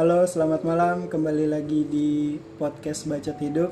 [0.00, 1.12] Halo, selamat malam.
[1.12, 3.68] Kembali lagi di podcast Bacot Hidup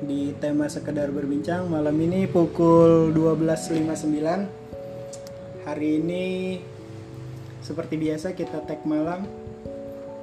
[0.00, 1.68] di tema sekedar berbincang.
[1.68, 5.68] Malam ini pukul 12.59.
[5.68, 6.56] Hari ini
[7.60, 9.28] seperti biasa kita tag malam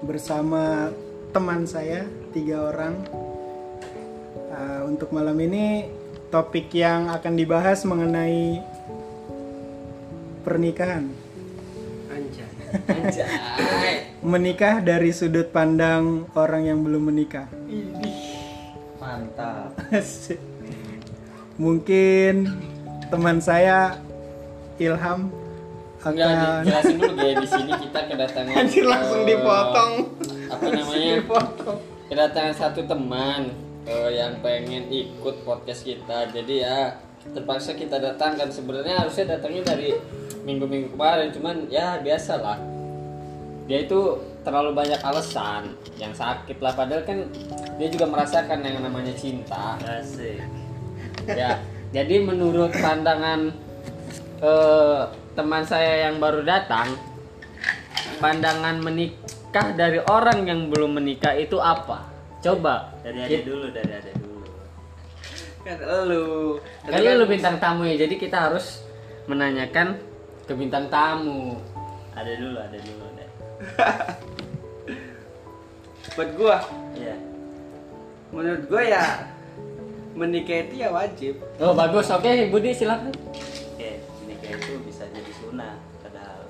[0.01, 0.89] bersama
[1.29, 2.97] teman saya tiga orang.
[4.57, 5.85] Uh, untuk malam ini
[6.33, 8.57] topik yang akan dibahas mengenai
[10.41, 11.13] pernikahan.
[12.09, 12.49] Anjay.
[12.89, 14.14] Anjay.
[14.25, 17.45] Menikah dari sudut pandang orang yang belum menikah.
[18.97, 19.77] Mantap.
[21.61, 22.49] Mungkin
[23.13, 24.01] teman saya
[24.81, 25.29] Ilham
[26.05, 29.93] Enggak akan dijelasin dulu guys di sini kita kedatangan Anjir, langsung eh, dipotong.
[30.53, 31.11] Apa namanya?
[31.21, 31.77] dipotong.
[32.09, 33.41] Kedatangan satu teman
[33.89, 36.29] eh, yang pengen ikut podcast kita.
[36.29, 36.97] Jadi ya
[37.33, 39.97] terpaksa kita datangkan sebenarnya harusnya datangnya dari
[40.45, 42.74] minggu-minggu kemarin cuman ya biasalah
[43.65, 47.25] dia itu terlalu banyak alasan yang sakit lah padahal kan
[47.81, 50.37] dia juga merasakan yang namanya cinta Asik.
[51.25, 51.57] ya
[51.89, 53.49] jadi menurut pandangan
[54.41, 55.01] eh,
[55.33, 56.93] teman saya yang baru datang
[58.21, 62.05] pandangan menikah dari orang yang belum menikah itu apa
[62.45, 64.49] coba Dari ada dulu, dari ada dulu.
[65.65, 66.61] Kan lu.
[66.85, 68.85] kali lu bintang tamu ya jadi kita harus
[69.25, 69.97] menanyakan
[70.45, 71.57] ke bintang tamu
[72.15, 73.03] Ada dulu, ada dulu.
[73.11, 73.24] Ada.
[76.15, 76.57] buat gua?
[76.95, 77.15] Iya.
[78.35, 79.03] menurut gua ya
[80.15, 81.43] menikah itu ya wajib.
[81.59, 82.07] Oh bagus.
[82.07, 83.11] Oke Budi silakan.
[83.75, 86.47] Oke, menikah itu bisa jadi sunnah padahal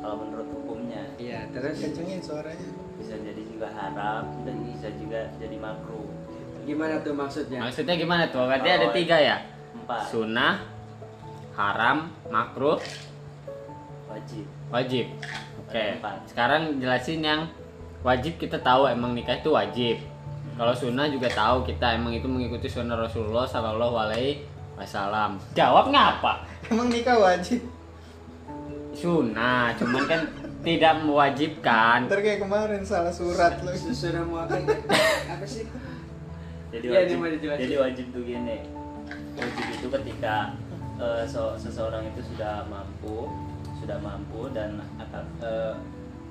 [0.00, 1.04] kalau menurut hukumnya.
[1.20, 1.76] Iya terus?
[1.76, 2.68] Kencengin suaranya.
[2.98, 6.02] bisa jadi juga haram dan bisa juga jadi makruh.
[6.66, 7.64] gimana tuh maksudnya?
[7.64, 8.44] Maksudnya gimana tuh?
[8.44, 9.36] Berarti ada Oh, tiga ya?
[9.72, 10.12] Empat.
[10.12, 10.54] Sunnah
[11.56, 12.76] haram makruh.
[14.08, 14.44] Wajib.
[14.72, 15.06] wajib
[15.68, 16.16] oke empat.
[16.26, 17.40] sekarang jelasin yang
[18.00, 19.96] wajib kita tahu emang nikah itu wajib
[20.54, 24.42] kalau sunnah juga tahu kita emang itu mengikuti sunnah Rasulullah Shallallahu Alaihi
[24.74, 27.62] Wasallam jawab ngapa Emang nikah wajib?
[28.92, 30.20] sunnah cuman kan
[30.58, 33.70] tidak mewajibkan Ntar kayak kemarin salah surat lu.
[33.70, 34.58] sudah mau apa
[35.44, 35.66] sih
[36.68, 37.62] Jadi Iya, wajib, dijelasin.
[37.64, 38.56] jadi wajib tuh gini.
[39.34, 40.52] Wajib itu ketika
[40.98, 43.24] eh, so- seseorang itu sudah mampu,
[43.88, 45.74] sudah mampu dan akan eh,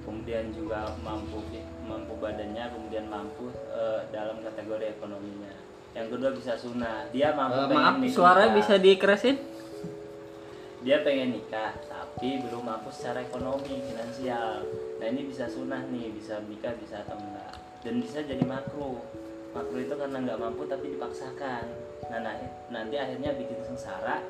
[0.05, 1.41] kemudian juga mampu
[1.89, 5.49] mampu badannya, kemudian mampu eh, dalam kategori ekonominya.
[5.97, 8.13] Yang kedua bisa sunnah, dia mampu pengen maaf nikah.
[8.13, 9.41] suara bisa dikerasin?
[10.85, 14.61] Dia pengen nikah tapi belum mampu secara ekonomi finansial.
[15.01, 17.57] Nah ini bisa sunnah nih bisa nikah bisa atau enggak.
[17.81, 19.01] Dan bisa jadi makruh
[19.57, 21.65] makruh itu karena nggak mampu tapi dipaksakan.
[22.13, 22.37] Nah, nah,
[22.69, 24.21] nanti akhirnya bikin sengsara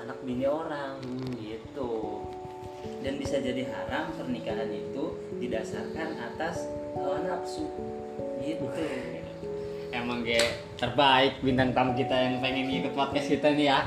[0.00, 0.96] anak bini orang.
[1.36, 1.92] Gitu
[3.04, 6.64] dan bisa jadi haram pernikahan itu didasarkan atas
[6.96, 7.68] hawa nafsu.
[8.40, 8.64] Gitu.
[9.92, 13.80] Emang kayak terbaik bintang tamu kita yang pengen ikut podcast kita nih ya.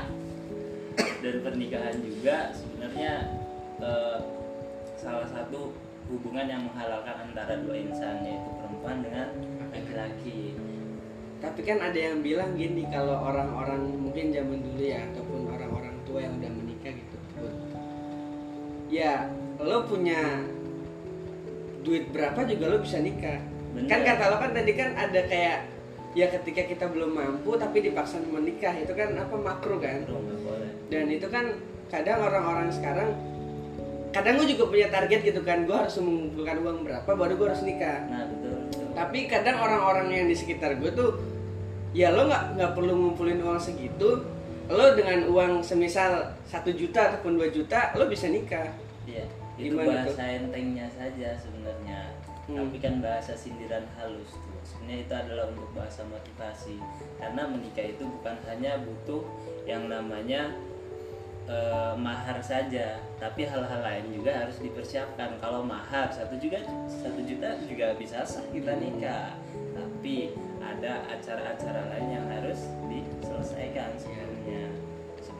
[1.18, 3.12] Dan pernikahan juga sebenarnya
[3.82, 4.18] eh,
[4.94, 5.74] salah satu
[6.08, 9.28] hubungan yang menghalalkan antara dua insan yaitu perempuan dengan
[9.74, 10.56] laki-laki.
[11.38, 16.22] Tapi kan ada yang bilang gini kalau orang-orang mungkin zaman dulu ya ataupun orang-orang tua
[16.22, 16.67] yang udah.
[18.98, 19.30] Ya
[19.62, 20.42] lo punya
[21.86, 23.38] duit berapa juga lo bisa nikah.
[23.78, 23.86] Bener.
[23.86, 25.70] kan kata lo kan tadi kan ada kayak
[26.18, 30.02] ya ketika kita belum mampu tapi dipaksa menikah itu kan apa makruh kan?
[30.90, 31.54] Dan itu kan
[31.86, 33.14] kadang orang-orang sekarang
[34.10, 37.62] kadang gue juga punya target gitu kan gue harus mengumpulkan uang berapa baru gue harus
[37.62, 38.08] nikah.
[38.08, 38.86] Nah betul, betul.
[38.98, 41.20] tapi kadang orang-orang yang di sekitar gue tuh
[41.92, 44.24] ya lo nggak nggak perlu ngumpulin uang segitu
[44.68, 48.68] lo dengan uang semisal satu juta ataupun dua juta lo bisa nikah
[49.08, 49.24] Iya,
[49.56, 50.36] itu Gimana bahasa tuh?
[50.36, 52.00] entengnya saja sebenarnya.
[52.48, 52.64] Hmm.
[52.64, 54.56] tapi kan bahasa sindiran halus tuh.
[54.64, 56.80] Sebenarnya itu adalah untuk bahasa motivasi.
[57.20, 59.20] Karena menikah itu bukan hanya butuh
[59.68, 60.56] yang namanya
[61.44, 65.36] eh, mahar saja tapi hal-hal lain juga harus dipersiapkan.
[65.44, 69.36] Kalau mahar satu juga satu juta juga bisa sah kita nikah.
[69.76, 74.87] Tapi ada acara-acara lain yang harus diselesaikan sebelumnya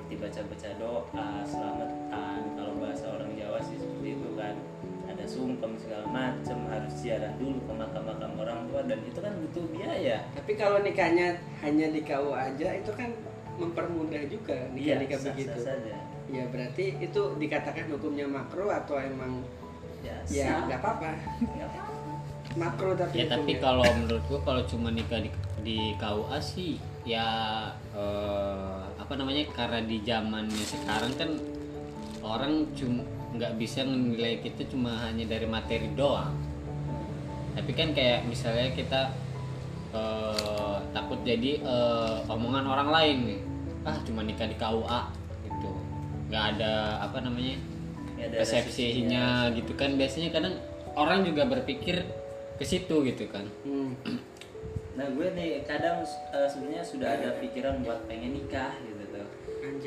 [0.08, 2.40] seperti baca-baca doa selamatan.
[2.56, 4.56] Kalau bahasa orang Jawa sih seperti itu kan.
[5.04, 9.64] Ada sungkem segala macam harus ziarah dulu ke makam-makam orang tua dan itu kan butuh
[9.68, 10.24] biaya.
[10.32, 13.12] Tapi kalau nikahnya hanya di KU aja itu kan
[13.60, 15.60] mempermudah juga nikah nikah sah-sah begitu.
[15.60, 15.96] saja.
[16.32, 19.44] Ya berarti itu dikatakan hukumnya makro atau emang
[20.00, 20.72] ya, ya sah.
[20.72, 21.10] nggak apa-apa?
[22.56, 25.28] Makro tapi ya tapi kalau menurut gua kalau cuma nikah di,
[25.60, 27.28] di KUA sih ya
[27.92, 28.77] eh,
[29.08, 31.30] apa namanya karena di zamannya sekarang kan
[32.20, 33.00] orang cuma
[33.40, 36.36] nggak bisa menilai kita cuma hanya dari materi doang.
[37.56, 39.08] Tapi kan kayak misalnya kita
[39.96, 43.40] eh, takut jadi eh, omongan orang lain nih.
[43.88, 45.00] Ah cuma nikah di KUA
[45.40, 45.72] gitu.
[46.28, 47.56] Nggak ada apa namanya
[48.20, 49.96] Ya, ada persepsinya gitu kan.
[49.96, 50.60] Biasanya kadang
[51.00, 52.04] orang juga berpikir
[52.60, 53.48] ke situ gitu kan.
[53.64, 53.96] Hmm.
[55.00, 58.76] Nah gue nih kadang eh, sebenarnya sudah ada pikiran buat pengen nikah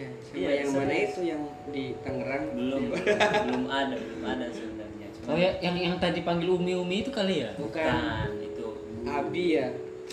[0.04, 0.32] tuh.
[0.32, 2.44] Anjay, sama Iya, yang mana itu yang di Tangerang?
[2.54, 2.82] Belum
[3.46, 5.08] belum ada belum ada sebenarnya.
[5.14, 7.78] Cuma oh ya yang yang tadi panggil umi umi itu kali ya Bukan.
[7.78, 8.66] bukan itu
[9.04, 9.68] Abi ya.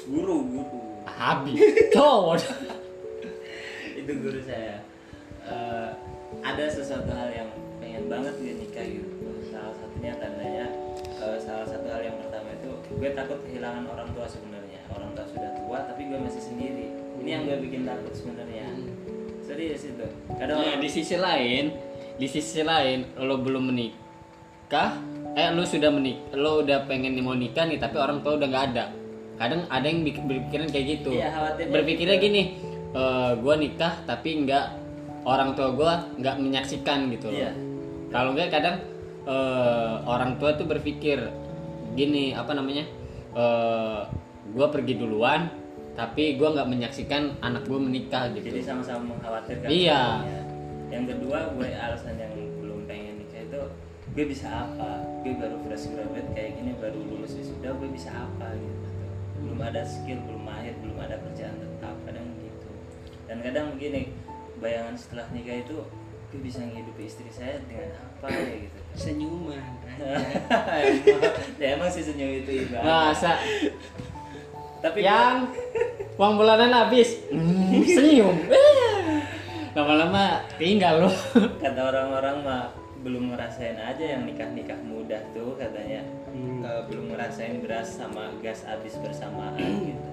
[0.05, 1.53] guru guru Abi
[1.91, 2.39] cowok
[4.01, 4.81] itu guru saya.
[5.43, 5.89] Eh,
[6.41, 7.49] ada sesuatu hal yang
[7.79, 9.09] pengen banget gue nikah gitu.
[9.49, 10.67] Salah satunya tandanya
[11.19, 14.81] eh, salah satu hal yang pertama itu gue takut kehilangan orang tua sebenarnya.
[14.89, 16.87] Orang tua sudah tua tapi gue masih sendiri.
[17.19, 18.69] Ini yang gue bikin takut sebenarnya.
[19.49, 20.07] Serius itu.
[20.37, 21.73] Kadang Nah, di sisi lain,
[22.21, 25.01] di sisi lain lo belum menikah,
[25.33, 28.65] eh lo sudah menik, lo udah pengen mau nikah nih, tapi orang tua udah nggak
[28.77, 28.85] ada.
[29.41, 31.17] Kadang ada yang berpikiran kayak gitu.
[31.17, 32.27] Iya, Berpikirnya gitu.
[32.29, 32.43] gini,
[32.93, 34.67] eh gue nikah tapi nggak
[35.25, 37.41] orang tua gue nggak menyaksikan gitu loh.
[37.41, 37.53] Iya.
[38.13, 38.77] Kalau nggak kadang
[39.25, 41.25] eh, orang tua tuh berpikir
[41.97, 42.85] gini apa namanya,
[43.33, 44.01] eh
[44.49, 45.49] gue pergi duluan,
[45.99, 48.55] tapi gue nggak menyaksikan anak gue menikah gitu.
[48.55, 50.23] jadi sama-sama mengkhawatirkan Iya.
[50.23, 50.43] semuanya.
[50.95, 53.63] yang kedua gue alasan yang belum pengen nikah itu
[54.15, 58.55] gue bisa apa gue baru fresh graduate kayak gini baru lulus wisuda gue bisa apa
[58.55, 58.87] gitu
[59.43, 62.69] belum ada skill belum mahir belum ada kerjaan tetap kadang gitu
[63.27, 64.15] dan kadang begini
[64.63, 65.83] bayangan setelah nikah itu
[66.29, 69.63] gue bisa menghidupi istri saya dengan apa ya gitu Senyuman.
[69.99, 73.35] emang, ya emang sih senyum itu ibadah Masa
[74.79, 75.51] tapi yang
[76.19, 77.19] uang bulanan habis.
[77.31, 78.37] Hmm, senyum.
[79.77, 81.17] Lama-lama tinggal loh.
[81.63, 82.63] Kata orang-orang mah
[83.03, 86.03] belum ngerasain aja yang nikah-nikah mudah tuh katanya.
[86.31, 86.67] Hmm.
[86.67, 90.09] Eh, belum ngerasain beras sama gas habis bersamaan gitu.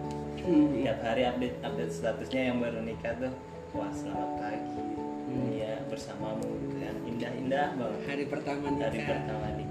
[0.45, 0.77] Hmm.
[0.77, 3.33] tiap hari update update statusnya yang baru nikah tuh
[3.73, 4.83] wah selamat pagi.
[5.25, 5.49] Hmm.
[5.57, 6.95] ya bersamamu gitu kan?
[7.09, 7.99] Indah-indah banget.
[8.05, 8.81] Hari pertama nikah.
[8.85, 9.64] dari pertama nikah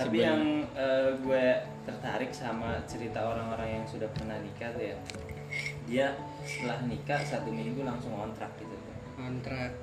[0.00, 0.42] tapi Sebelum- yang
[0.72, 1.44] eh, gue
[1.82, 4.96] tertarik sama cerita orang-orang yang sudah pernah nikah tuh ya
[5.84, 6.06] dia
[6.40, 8.72] setelah nikah satu minggu langsung kontrak gitu
[9.12, 9.76] kontrak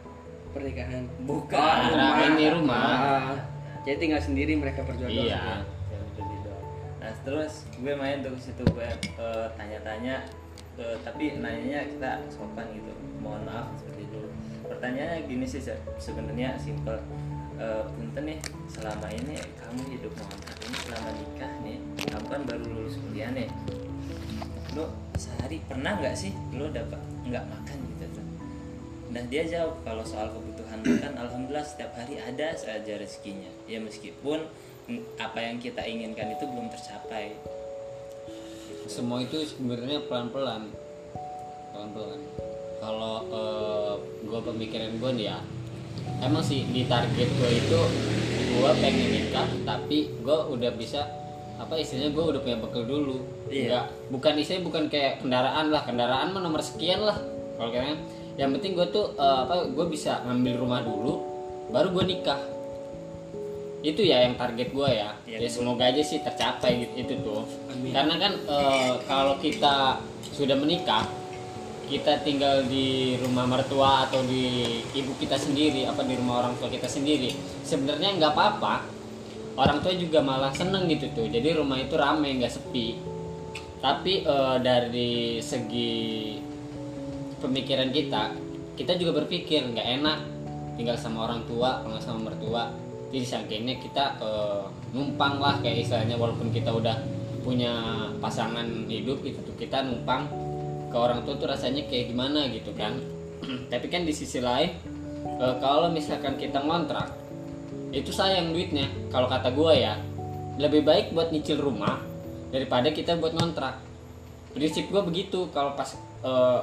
[0.50, 1.06] pernikahan.
[1.22, 1.78] Bukan.
[1.86, 2.82] Oh, Kontrak ini rumah.
[2.82, 3.32] Ah,
[3.84, 5.12] Jadi tinggal sendiri mereka berjodoh.
[5.22, 5.62] iya.
[6.98, 10.26] Nah terus gue main tuh ke situ gue eh, tanya-tanya,
[10.76, 12.90] eh, tapi nanyanya kita sopan gitu.
[13.20, 14.22] Mohon maaf seperti itu.
[14.66, 16.98] Pertanyaannya gini sih se- sebenarnya simple.
[17.58, 18.40] Eh, punten nih
[18.70, 23.50] selama ini kamu hidup ngontrak ini selama nikah nih, kamu kan baru lulus kuliah nih.
[24.78, 28.28] Lo sehari pernah nggak sih lo dapat nggak makan gitu tuh?
[29.10, 33.50] Nah dia jawab kalau soal kebutuhan makan, alhamdulillah setiap hari ada saja rezekinya.
[33.66, 34.46] Ya meskipun
[35.18, 37.34] apa yang kita inginkan itu belum tercapai.
[38.88, 40.72] semua itu sebenarnya pelan-pelan
[41.76, 42.22] pelan-pelan
[42.80, 43.28] kalau
[44.24, 45.44] gue pemikiran gue ya
[46.20, 47.80] emang sih di target gue itu
[48.58, 51.06] gue pengen nikah tapi gue udah bisa
[51.58, 53.18] apa istilahnya gue udah punya bekal dulu.
[53.50, 53.66] Iya.
[53.70, 55.82] Nggak- bukan istilahnya bukan kayak kendaraan lah.
[55.86, 57.18] Kendaraan mah nomor sekian lah
[57.58, 57.98] kalau kayaknya
[58.38, 61.14] yang penting gue tuh eh, apa gue bisa ngambil rumah dulu
[61.74, 62.38] baru gue nikah.
[63.86, 65.14] Itu ya yang target gue ya.
[65.30, 67.46] Iya, ya semoga aja sih tercapai gitu itu tuh.
[67.74, 67.94] Amin.
[67.94, 70.02] karena kan eh, kalau kita
[70.34, 71.06] sudah menikah
[71.88, 76.68] kita tinggal di rumah mertua atau di ibu kita sendiri apa di rumah orang tua
[76.68, 77.32] kita sendiri.
[77.64, 78.76] Sebenarnya nggak apa-apa.
[79.58, 81.26] Orang tua juga malah seneng gitu tuh.
[81.32, 83.00] Jadi rumah itu ramai nggak sepi.
[83.80, 86.36] Tapi eh, dari segi
[87.40, 88.36] pemikiran kita
[88.78, 90.20] kita juga berpikir nggak enak
[90.78, 92.70] tinggal sama orang tua nggak sama mertua.
[93.16, 97.00] Jadi saking kita eh, numpang lah kayak istilahnya walaupun kita udah
[97.48, 97.72] punya
[98.20, 100.28] pasangan hidup tuh kita numpang
[100.88, 102.98] ke orang tua tuh rasanya kayak gimana gitu kan.
[103.72, 104.72] Tapi kan di sisi lain
[105.38, 107.12] eh, kalau misalkan kita ngontrak
[107.92, 108.88] itu sayang duitnya.
[109.12, 109.96] Kalau kata gua ya
[110.58, 112.02] lebih baik buat nyicil rumah
[112.50, 113.80] daripada kita buat ngontrak.
[114.56, 116.60] Prinsip gua begitu kalau pas eh,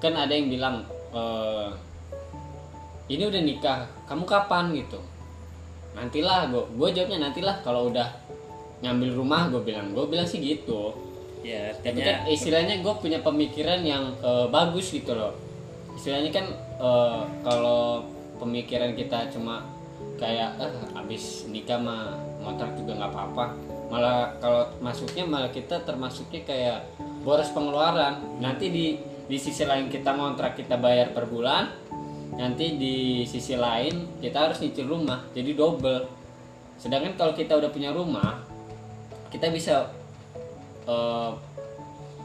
[0.00, 0.84] kan ada yang bilang
[1.16, 1.68] eh,
[3.06, 3.78] ini udah nikah
[4.10, 4.74] kamu kapan?
[4.74, 4.98] gitu.
[5.94, 8.08] Nantilah gue gue jawabnya nantilah kalau udah
[8.82, 9.94] ngambil rumah gue bilang.
[9.94, 11.05] Gue bilang sih gitu
[11.44, 15.32] Ya artinya kan istilahnya gue punya pemikiran yang eh, bagus gitu loh.
[15.96, 16.46] Istilahnya kan
[16.80, 18.04] eh, kalau
[18.36, 19.64] pemikiran kita cuma
[20.16, 23.44] kayak ah habis nikah mah ngontrak juga nggak apa-apa.
[23.86, 26.78] Malah kalau masuknya malah kita termasuknya kayak
[27.22, 28.40] boros pengeluaran.
[28.42, 28.86] Nanti di
[29.26, 31.66] di sisi lain kita ngontrak kita bayar per bulan
[32.36, 36.04] nanti di sisi lain kita harus nyicil rumah jadi double.
[36.76, 38.44] Sedangkan kalau kita udah punya rumah
[39.32, 39.90] kita bisa
[40.86, 41.30] eh,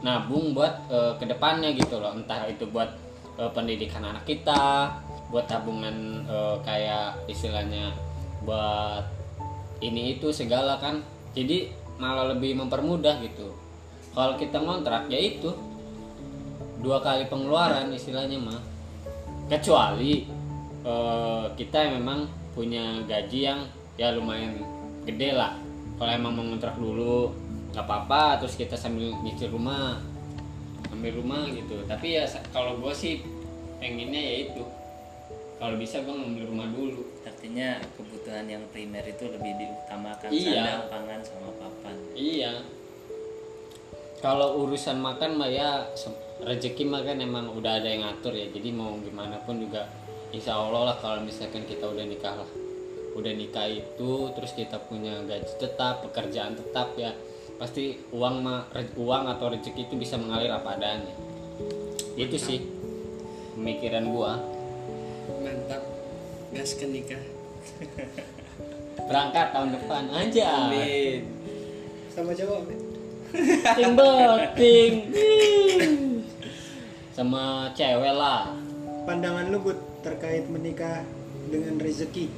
[0.02, 2.14] nabung buat eh, ke depannya gitu loh.
[2.14, 2.90] Entah itu buat
[3.38, 4.94] eh, pendidikan anak kita
[5.32, 7.94] buat tabungan eh, kayak istilahnya
[8.44, 9.06] buat
[9.82, 11.02] ini itu segala kan.
[11.32, 13.54] Jadi malah lebih mempermudah gitu.
[14.12, 15.50] Kalau kita ngontrak ya itu.
[16.82, 18.60] Dua kali pengeluaran istilahnya mah.
[19.46, 20.26] Kecuali
[20.82, 23.64] eh, kita memang punya gaji yang
[23.96, 24.60] ya lumayan
[25.08, 25.56] gede lah.
[25.96, 27.30] Kalau emang mau ngontrak dulu
[27.72, 29.96] nggak apa-apa terus kita sambil nyicil rumah
[30.92, 33.24] ambil rumah gitu tapi ya kalau gue sih
[33.80, 34.62] pengennya ya itu
[35.56, 40.52] kalau bisa gue ngambil rumah dulu artinya kebutuhan yang primer itu lebih diutamakan Iya.
[40.52, 42.52] sandang pangan sama papan Iya.
[44.22, 45.82] Kalau urusan makan mah ya
[46.38, 48.46] rezeki mah kan emang udah ada yang ngatur ya.
[48.54, 49.90] Jadi mau gimana pun juga
[50.30, 52.50] insya Allah lah kalau misalkan kita udah nikah lah.
[53.18, 57.10] Udah nikah itu terus kita punya gaji tetap, pekerjaan tetap ya.
[57.62, 58.42] Pasti uang
[58.74, 61.14] re- uang atau rezeki itu bisa mengalir apa adanya.
[62.18, 62.58] Itu sih
[63.54, 64.42] pemikiran gua.
[65.42, 65.82] mantap
[66.50, 67.22] gas ke nikah
[69.06, 70.66] Berangkat tahun depan aja.
[70.66, 71.42] amin
[72.12, 72.74] sama cowok Be?
[74.52, 74.92] ting
[77.16, 78.52] sama cewek lah
[79.08, 81.08] pandangan lu Bud terkait menikah
[81.48, 82.28] dengan rezeki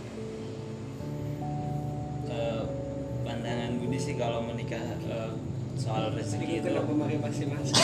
[3.45, 5.37] pandangan Budi sih kalau menikah eh,
[5.77, 7.77] soal rezeki itu kenapa pakai pakai masker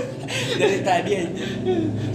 [0.64, 1.28] dari tadi aja.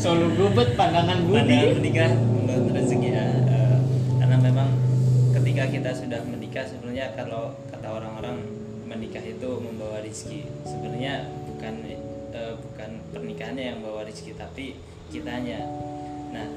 [0.01, 3.77] Solo gubet pandangan pandangan budi menikah menurut rezeki ya eh,
[4.18, 4.74] karena memang
[5.30, 8.42] ketika kita sudah menikah sebenarnya kalau kata orang-orang
[8.89, 10.50] menikah itu membawa rezeki.
[10.66, 11.74] Sebenarnya bukan
[12.34, 14.74] eh, bukan pernikahannya yang membawa rezeki tapi
[15.13, 15.62] kitanya.
[16.34, 16.50] Nah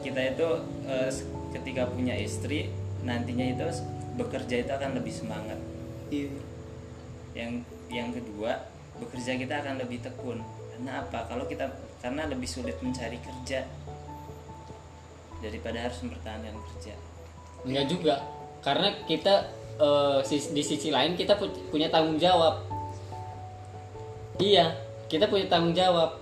[0.00, 0.48] kita itu
[1.52, 2.72] ketika punya istri
[3.04, 3.68] nantinya itu
[4.16, 5.60] bekerja itu akan lebih semangat
[6.14, 6.30] iya.
[7.34, 7.52] Yang
[7.90, 8.62] yang kedua
[9.02, 10.38] bekerja kita akan lebih tekun.
[10.70, 11.26] Karena apa?
[11.26, 11.66] Kalau kita
[11.98, 13.66] karena lebih sulit mencari kerja
[15.42, 16.94] daripada harus mempertahankan kerja.
[17.66, 18.14] Enggak juga.
[18.62, 19.50] Karena kita
[20.22, 22.62] sis- di sisi lain kita pu- punya tanggung jawab.
[24.38, 24.74] Iya
[25.10, 26.16] kita punya tanggung jawab.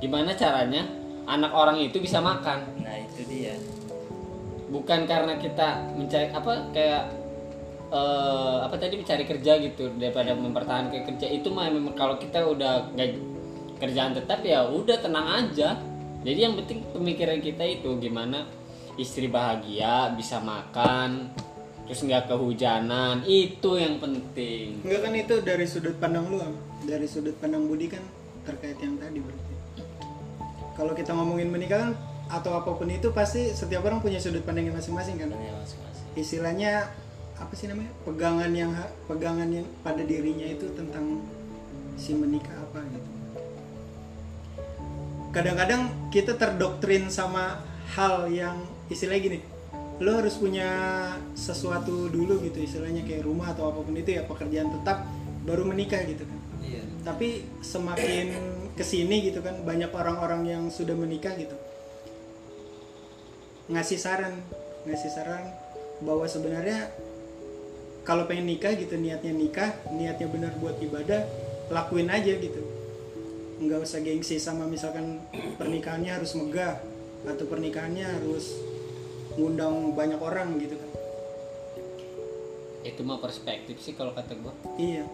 [0.00, 0.86] Gimana caranya
[1.28, 2.64] anak orang itu bisa makan?
[2.82, 3.54] Nah itu dia.
[4.70, 7.04] Bukan karena kita mencari apa kayak
[7.90, 11.26] eh, apa tadi mencari kerja gitu daripada mempertahankan kerja.
[11.26, 13.10] Itu mah memang kalau kita udah nggak
[13.82, 15.76] kerjaan tetap ya udah tenang aja.
[16.20, 18.46] Jadi yang penting pemikiran kita itu gimana
[19.00, 21.32] istri bahagia bisa makan
[21.88, 24.78] terus nggak kehujanan itu yang penting.
[24.86, 26.38] Enggak kan itu dari sudut pandang lu
[26.86, 28.04] dari sudut pandang Budi kan
[28.46, 29.54] terkait yang tadi berarti.
[30.78, 31.90] Kalau kita ngomongin menikah kan
[32.30, 35.34] atau apa pun itu pasti setiap orang punya sudut pandangnya masing-masing kan?
[35.34, 36.06] Sebenarnya masing-masing.
[36.14, 36.72] Istilahnya
[37.40, 37.90] apa sih namanya?
[38.04, 38.70] Pegangan yang
[39.08, 41.24] pegangan yang pada dirinya itu tentang
[41.96, 43.10] si menikah apa gitu.
[45.32, 47.64] Kadang-kadang kita terdoktrin sama
[47.96, 48.60] hal yang
[48.92, 49.40] istilahnya gini
[50.00, 50.68] lo harus punya
[51.36, 55.04] sesuatu dulu gitu istilahnya kayak rumah atau apa pun itu ya pekerjaan tetap
[55.44, 56.38] baru menikah gitu kan.
[56.64, 56.82] Iya.
[57.04, 58.26] Tapi semakin
[58.80, 61.52] ke sini gitu kan banyak orang-orang yang sudah menikah gitu
[63.70, 64.34] ngasih saran
[64.88, 65.46] ngasih saran
[66.02, 66.90] bahwa sebenarnya
[68.04, 71.24] kalau pengen nikah gitu niatnya nikah niatnya benar buat ibadah
[71.70, 72.62] lakuin aja gitu
[73.60, 75.20] nggak usah gengsi sama misalkan
[75.60, 76.80] pernikahannya harus megah
[77.28, 78.56] atau pernikahannya harus
[79.36, 80.90] ngundang banyak orang gitu kan
[82.80, 85.04] itu mah perspektif sih kalau kata gua Iya.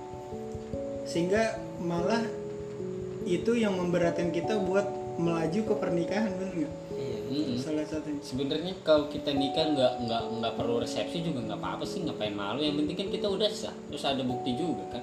[1.07, 2.23] Sehingga malah
[3.27, 4.87] itu yang memberatkan kita buat
[5.19, 6.75] melaju ke pernikahan bener nggak?
[7.67, 8.23] Salah satunya.
[8.23, 12.63] sebenarnya kalau kita nikah nggak nggak nggak perlu resepsi juga nggak apa-apa sih ngapain malu
[12.63, 15.03] yang penting kan kita udah sah terus ada bukti juga kan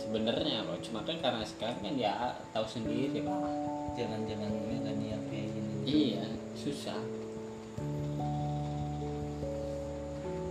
[0.00, 3.52] sebenarnya loh cuma kan karena sekarang kan ya tahu sendiri lah
[4.00, 6.24] jangan-jangan menikah yang kayak gini iya
[6.56, 6.96] susah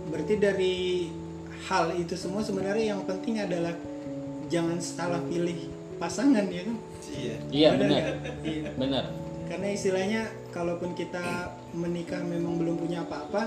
[0.08, 0.76] Berarti dari
[1.68, 3.76] hal itu semua sebenarnya yang penting adalah
[4.48, 5.68] jangan salah pilih
[6.00, 6.76] pasangan ya kan?
[7.12, 8.16] iya iya benar nggak?
[8.44, 8.68] Iya.
[8.78, 9.04] benar
[9.48, 10.22] Karena istilahnya
[10.58, 13.46] kalaupun kita menikah memang belum punya apa-apa,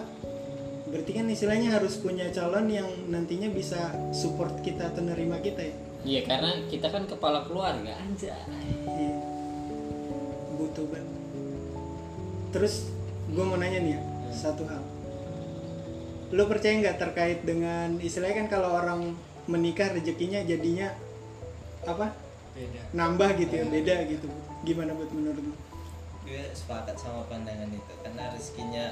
[0.88, 5.76] berarti kan istilahnya harus punya calon yang nantinya bisa support kita atau nerima kita ya.
[6.08, 8.34] iya karena kita kan kepala keluarga aja
[8.88, 9.16] Iya.
[10.56, 11.20] Butuh banget.
[12.56, 12.88] Terus
[13.28, 14.02] gue mau nanya nih ya,
[14.32, 14.84] satu hal.
[16.32, 19.20] Lo percaya nggak terkait dengan istilahnya kan kalau orang
[19.52, 20.96] menikah rezekinya jadinya
[21.84, 22.16] apa?
[22.56, 24.28] beda Nambah gitu ya, beda gitu.
[24.64, 25.71] Gimana buat menurut lo?
[26.32, 28.86] Gue sepakat sama pandangan itu karena rezekinya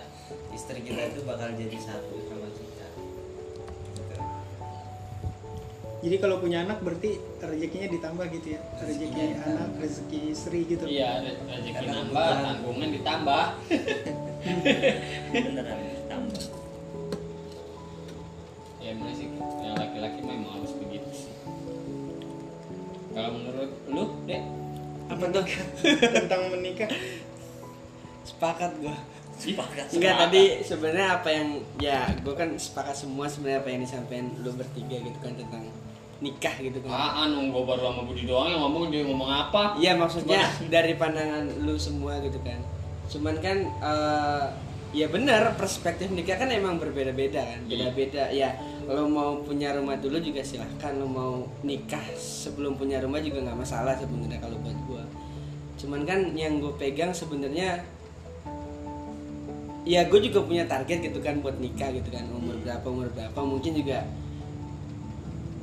[0.52, 2.88] istri kita itu bakal jadi satu sama kita.
[6.00, 8.62] Jadi kalau punya anak berarti rezekinya ditambah gitu ya.
[8.84, 10.84] Rezeki anak, rezeki istri gitu.
[10.84, 13.46] iya re- rezeki Karena nambah tanggungan ditambah.
[15.32, 15.80] Beneran
[16.12, 16.44] tambah
[18.80, 19.28] ya emang sih
[19.64, 21.34] yang laki-laki memang harus begitu sih.
[23.16, 24.44] Kalau menurut lu deh
[25.10, 25.46] apa tuh?
[26.20, 26.90] Tentang menikah.
[28.40, 28.96] Sepakat gue
[29.36, 34.32] sepakat Enggak tadi sebenarnya apa yang ya gue kan sepakat semua sebenarnya apa yang disampaikan
[34.40, 35.68] lu bertiga gitu kan tentang
[36.24, 36.92] nikah gitu kan.
[36.92, 40.44] apaan gue baru sama Budi doang yang ngomong dia ngomong apa Iya maksudnya
[40.74, 42.60] dari pandangan lu semua gitu kan.
[43.12, 44.46] Cuman kan eh,
[44.96, 47.60] ya benar perspektif nikah kan emang berbeda-beda kan.
[47.68, 47.92] Iya.
[47.92, 48.56] Beda-beda ya.
[48.88, 50.96] Lo mau punya rumah dulu juga silahkan.
[50.96, 55.04] Lo mau nikah sebelum punya rumah juga nggak masalah sebenarnya kalau buat gua.
[55.80, 57.80] Cuman kan yang gue pegang sebenarnya
[59.88, 63.40] ya gue juga punya target gitu kan buat nikah gitu kan umur berapa umur berapa
[63.40, 64.04] mungkin juga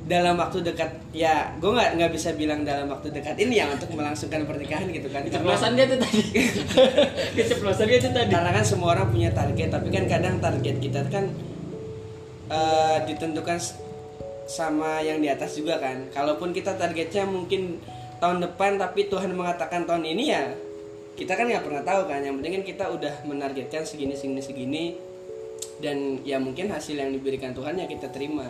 [0.07, 3.91] dalam waktu dekat ya gue nggak nggak bisa bilang dalam waktu dekat ini ya untuk
[3.91, 5.27] melangsungkan pernikahan gitu kan.
[5.27, 6.23] Keceplosan dia tuh tadi.
[7.37, 8.31] Keceplosan dia tuh tadi.
[8.31, 11.27] Karena kan semua orang punya target tapi kan kadang target kita kan
[12.47, 13.59] eh, ditentukan
[14.47, 16.07] sama yang di atas juga kan.
[16.15, 17.83] Kalaupun kita targetnya mungkin
[18.23, 20.55] tahun depan tapi Tuhan mengatakan tahun ini ya
[21.17, 24.85] kita kan nggak pernah tahu kan yang penting kan kita udah menargetkan segini segini segini.
[25.77, 28.49] Dan ya mungkin hasil yang diberikan Tuhan ya kita terima.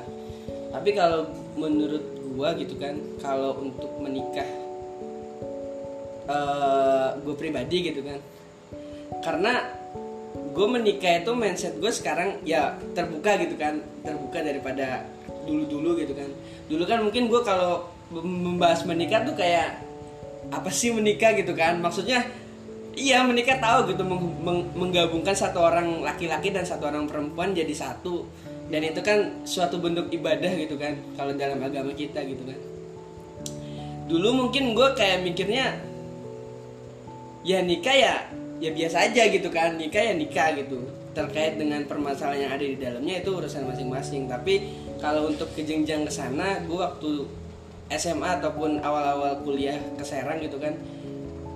[0.71, 2.03] Tapi kalau menurut
[2.35, 4.47] gua gitu kan kalau untuk menikah
[6.27, 8.19] eh gue pribadi gitu kan.
[9.23, 9.63] Karena
[10.35, 15.07] gue menikah itu mindset gue sekarang ya terbuka gitu kan terbuka daripada
[15.47, 16.27] dulu dulu gitu kan.
[16.67, 19.83] Dulu kan mungkin gue kalau membahas menikah tuh kayak
[20.51, 21.35] apa sih menikah?
[21.35, 21.79] gitu kan.
[21.79, 22.27] Maksudnya
[22.97, 27.69] iya menikah tahu gitu meng- meng- menggabungkan satu orang laki-laki dan satu orang perempuan jadi
[27.69, 28.25] satu.
[28.67, 32.59] Dan itu kan suatu bentuk ibadah gitu kan kalau dalam agama kita gitu kan.
[34.09, 35.77] Dulu mungkin gue kayak mikirnya
[37.47, 38.15] ya nikah ya
[38.57, 40.83] ya biasa aja gitu kan nikah ya nikah gitu.
[41.15, 44.27] Terkait dengan permasalahan yang ada di dalamnya itu urusan masing-masing.
[44.27, 44.67] Tapi
[44.99, 47.23] kalau untuk ke jenjang ke sana gue waktu
[47.87, 50.75] SMA ataupun awal-awal kuliah ke Serang gitu kan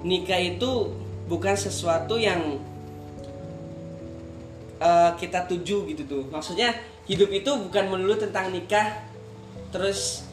[0.02, 0.96] nikah itu
[1.32, 2.60] bukan sesuatu yang
[4.84, 6.24] eh, kita tuju gitu tuh.
[6.28, 6.76] Maksudnya
[7.08, 9.00] hidup itu bukan melulu tentang nikah
[9.72, 10.28] terus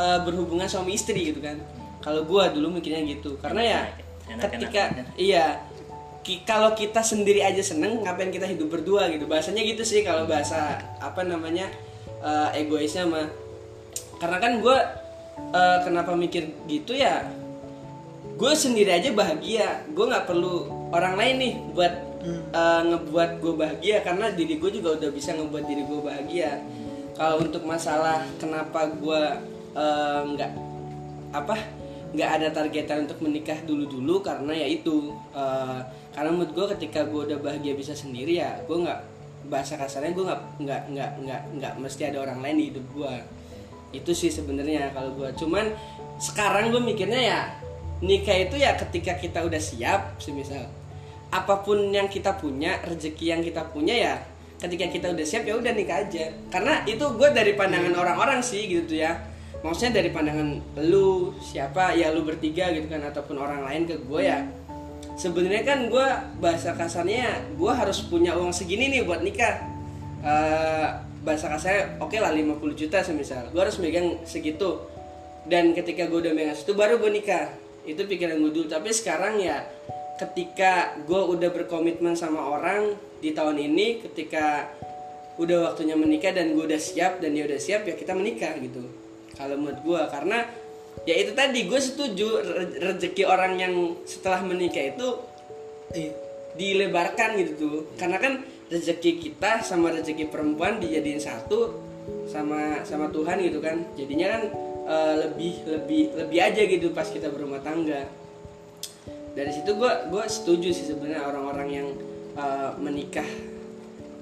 [0.00, 1.60] eh, berhubungan suami istri gitu kan.
[2.00, 3.36] Kalau gua dulu mikirnya gitu.
[3.36, 3.80] Karena ya
[4.48, 4.82] ketika
[5.20, 5.60] iya
[6.24, 9.28] ki- kalau kita sendiri aja seneng ngapain kita hidup berdua gitu?
[9.28, 11.68] Bahasanya gitu sih kalau bahasa apa namanya
[12.24, 13.28] eh, egoisnya mah.
[14.16, 14.78] Karena kan gua
[15.52, 17.28] eh, kenapa mikir gitu ya
[18.38, 19.82] gue sendiri aja bahagia.
[19.90, 21.94] Gue nggak perlu orang lain nih buat
[22.54, 26.62] eh, ngebuat gue bahagia karena diri gue juga udah bisa ngebuat diri gue bahagia.
[27.18, 29.22] Kalau untuk masalah kenapa gue
[29.74, 30.50] eh, nggak
[31.34, 31.56] apa
[32.08, 35.78] nggak ada targetan untuk menikah dulu dulu karena ya itu eh,
[36.14, 39.00] karena menurut gue ketika gue udah bahagia bisa sendiri ya gue nggak
[39.52, 43.12] bahasa kasarnya gue nggak nggak nggak nggak nggak mesti ada orang lain di hidup gue
[43.92, 45.72] itu sih sebenarnya kalau gue cuman
[46.20, 47.40] sekarang gue mikirnya ya
[47.98, 50.70] nikah itu ya ketika kita udah siap semisal
[51.28, 54.14] apa pun yang kita punya rezeki yang kita punya ya
[54.58, 56.34] ketika kita udah siap ya udah nikah aja.
[56.50, 59.14] Karena itu gue dari pandangan orang-orang sih gitu ya.
[59.62, 64.20] Maksudnya dari pandangan lu siapa ya lu bertiga gitu kan ataupun orang lain ke gue
[64.22, 64.42] ya.
[65.18, 66.06] Sebenarnya kan gue
[66.38, 69.62] bahasa kasarnya gue harus punya uang segini nih buat nikah.
[70.22, 70.88] Eh,
[71.22, 74.82] bahasa kasarnya oke lah 50 juta semisal gue harus megang segitu.
[75.48, 77.46] Dan ketika gue udah megang situ baru gue nikah
[77.88, 78.66] itu pikiran gue dulu.
[78.68, 79.64] Tapi sekarang ya
[80.20, 84.68] ketika gue udah berkomitmen sama orang di tahun ini ketika
[85.38, 88.82] udah waktunya menikah dan gue udah siap dan dia udah siap ya kita menikah gitu.
[89.38, 90.44] Kalau menurut gue karena
[91.06, 95.08] ya itu tadi gue setuju re- rezeki orang yang setelah menikah itu
[96.58, 97.78] dilebarkan gitu tuh.
[97.94, 101.78] Karena kan rezeki kita sama rezeki perempuan dijadiin satu
[102.26, 103.86] sama sama Tuhan gitu kan.
[103.94, 104.42] Jadinya kan
[104.88, 108.08] eh, lebih lebih lebih aja gitu pas kita berumah tangga.
[109.36, 111.88] Dari situ gue gue setuju sih sebenarnya orang-orang yang
[112.34, 113.28] eh, menikah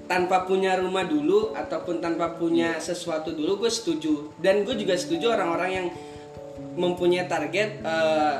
[0.07, 4.35] tanpa punya rumah dulu ataupun tanpa punya sesuatu dulu gue setuju.
[4.39, 5.87] Dan gue juga setuju orang-orang yang
[6.77, 8.37] mempunyai target eh,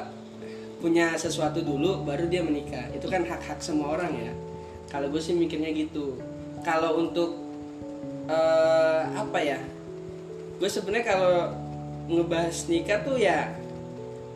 [0.77, 2.91] punya sesuatu dulu baru dia menikah.
[2.93, 4.31] Itu kan hak-hak semua orang ya.
[4.87, 6.19] Kalau gue sih mikirnya gitu.
[6.63, 7.35] Kalau untuk
[8.27, 9.59] eh, apa ya?
[10.57, 11.66] Gue sebenarnya kalau
[12.07, 13.51] ngebahas nikah tuh ya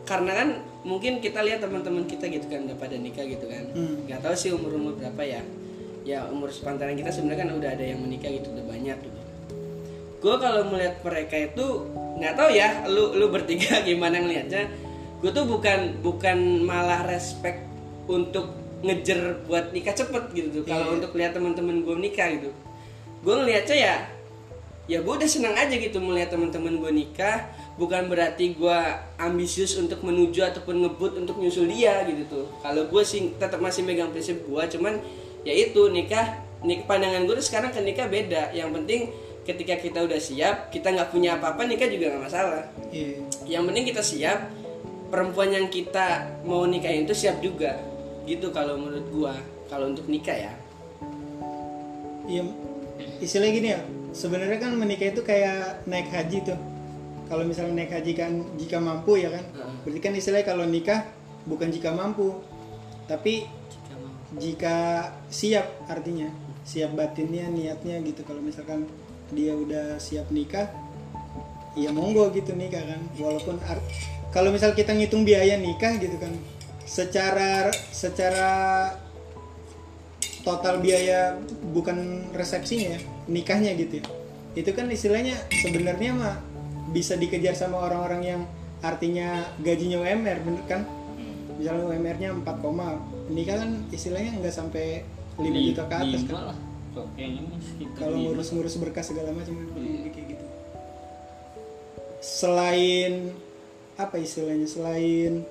[0.04, 0.48] karena kan
[0.82, 3.64] mungkin kita lihat teman-teman kita gitu kan udah pada nikah gitu kan.
[3.72, 4.02] Hmm.
[4.04, 5.42] nggak tahu sih umur umur berapa ya.
[6.02, 9.20] Ya umur sepantaran kita sebenarnya kan udah ada yang menikah gitu udah banyak gitu.
[10.18, 11.66] Gue kalau melihat mereka itu
[12.18, 14.66] nggak tahu ya lu lu bertiga gimana ngelihatnya.
[15.22, 17.62] Gue tuh bukan bukan malah respect
[18.04, 18.50] untuk
[18.82, 20.48] ngejer buat nikah cepet gitu.
[20.50, 20.94] Tuh kalau Iya.
[20.98, 22.50] untuk lihat teman-teman gue nikah gitu.
[23.22, 23.94] Gue ngelihatnya ya
[24.90, 27.46] ya gue udah senang aja gitu melihat teman-teman gue nikah.
[27.78, 28.78] Bukan berarti gue
[29.16, 32.46] ambisius untuk menuju ataupun ngebut untuk nyusul dia gitu tuh.
[32.60, 34.98] Kalau gue sih tetap masih megang prinsip gue cuman
[35.46, 38.50] ya itu nikah nik pandangan gue tuh sekarang ke nikah beda.
[38.52, 39.00] Yang penting
[39.42, 42.64] ketika kita udah siap kita nggak punya apa-apa nikah juga nggak masalah.
[42.92, 43.18] Iya.
[43.48, 44.50] yang penting kita siap
[45.10, 47.78] perempuan yang kita mau nikahin itu siap juga.
[48.22, 49.34] Gitu kalau menurut gua
[49.66, 50.52] kalau untuk nikah ya.
[52.22, 52.46] Iya,
[53.18, 53.82] istilahnya gini ya.
[54.12, 56.60] Sebenarnya kan menikah itu kayak naik haji tuh.
[57.28, 59.44] Kalau misalnya naik haji kan jika mampu ya kan.
[59.44, 59.74] Heeh.
[59.88, 61.00] Berarti kan istilahnya kalau nikah
[61.48, 62.38] bukan jika mampu,
[63.08, 63.48] tapi
[64.32, 66.32] Jika siap artinya
[66.64, 68.24] siap batinnya niatnya gitu.
[68.24, 68.88] Kalau misalkan
[69.28, 70.72] dia udah siap nikah,
[71.76, 73.00] ya monggo gitu nikah kan.
[73.20, 73.84] Walaupun ar-
[74.32, 76.32] kalau misal kita ngitung biaya nikah gitu kan,
[76.88, 78.50] secara secara
[80.42, 81.38] total biaya
[81.70, 83.00] bukan resepsinya ya,
[83.30, 84.04] nikahnya gitu ya.
[84.58, 86.36] Itu kan istilahnya sebenarnya mah
[86.92, 88.42] bisa dikejar sama orang-orang yang
[88.82, 90.82] artinya gajinya UMR bener kan?
[91.56, 92.98] Misalnya UMR-nya 4, koma,
[93.30, 95.06] nikah kan istilahnya nggak sampai
[95.38, 96.58] 5 juta ke atas Lima kan.
[97.96, 100.44] Kalau ngurus-ngurus berkas segala macam kan lebih kayak gitu.
[102.20, 103.32] Selain
[103.96, 104.68] apa istilahnya?
[104.68, 105.46] Selain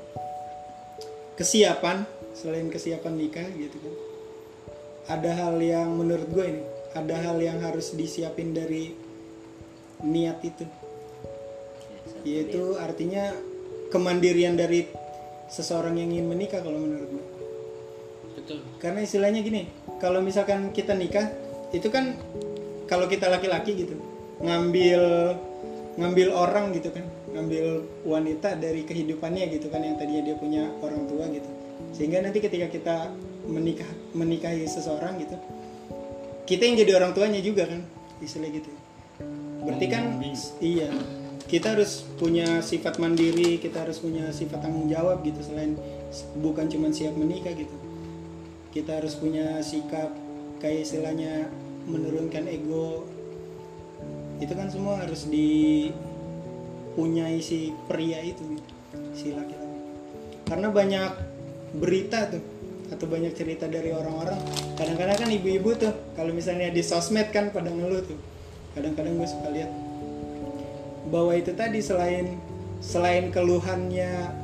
[1.39, 2.05] kesiapan,
[2.37, 4.10] selain kesiapan nikah gitu kan
[5.11, 6.63] ada hal yang menurut gue ini
[6.95, 8.95] ada hal yang harus disiapin dari
[10.03, 10.65] niat itu.
[12.23, 13.31] Yaitu artinya
[13.91, 14.87] kemandirian dari
[15.51, 17.25] seseorang yang ingin menikah kalau menurut gue
[18.39, 18.57] betul.
[18.79, 19.67] Karena istilahnya gini
[19.99, 21.27] kalau misalkan kita nikah
[21.75, 22.15] itu kan
[22.87, 23.99] kalau kita laki-laki gitu
[24.39, 25.35] ngambil
[25.99, 27.03] ngambil orang gitu kan
[27.35, 31.47] ngambil wanita dari kehidupannya gitu kan yang tadinya dia punya orang tua gitu.
[31.91, 32.95] Sehingga nanti ketika kita
[33.47, 35.37] menikah menikahi seseorang gitu.
[36.45, 37.81] Kita yang jadi orang tuanya juga kan
[38.21, 38.69] istilah gitu.
[39.61, 40.17] Berarti kan
[40.61, 40.89] iya
[41.45, 45.75] kita harus punya sifat mandiri kita harus punya sifat tanggung jawab gitu selain
[46.39, 47.75] bukan cuma siap menikah gitu.
[48.71, 50.15] Kita harus punya sikap
[50.63, 51.51] kayak istilahnya
[51.89, 53.03] menurunkan ego.
[54.41, 55.99] Itu kan semua harus dipunyai
[57.43, 58.73] si pria itu gitu,
[59.13, 59.81] si laki-laki.
[60.47, 61.11] Karena banyak
[61.77, 62.43] berita tuh
[62.91, 64.37] atau banyak cerita dari orang-orang.
[64.75, 68.19] Kadang-kadang kan ibu-ibu tuh kalau misalnya di sosmed kan pada ngeluh tuh.
[68.75, 69.71] Kadang-kadang gue suka lihat.
[71.07, 72.35] Bahwa itu tadi selain
[72.83, 74.35] selain keluhannya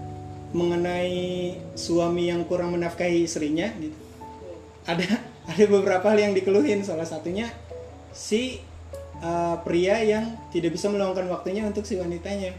[0.56, 4.08] mengenai suami yang kurang menafkahi istrinya gitu
[4.88, 5.04] ada
[5.52, 6.82] ada beberapa hal yang dikeluhin.
[6.82, 7.52] Salah satunya
[8.16, 8.64] si
[9.20, 12.56] uh, pria yang tidak bisa meluangkan waktunya untuk si wanitanya.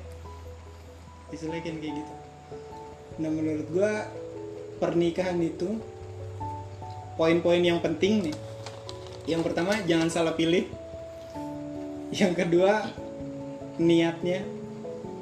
[1.32, 2.12] Kan kayak gitu.
[3.18, 4.06] Nah menurut gua
[4.78, 5.78] pernikahan itu
[7.18, 8.36] poin-poin yang penting nih.
[9.28, 10.64] Yang pertama jangan salah pilih.
[12.14, 12.88] Yang kedua
[13.76, 14.46] niatnya.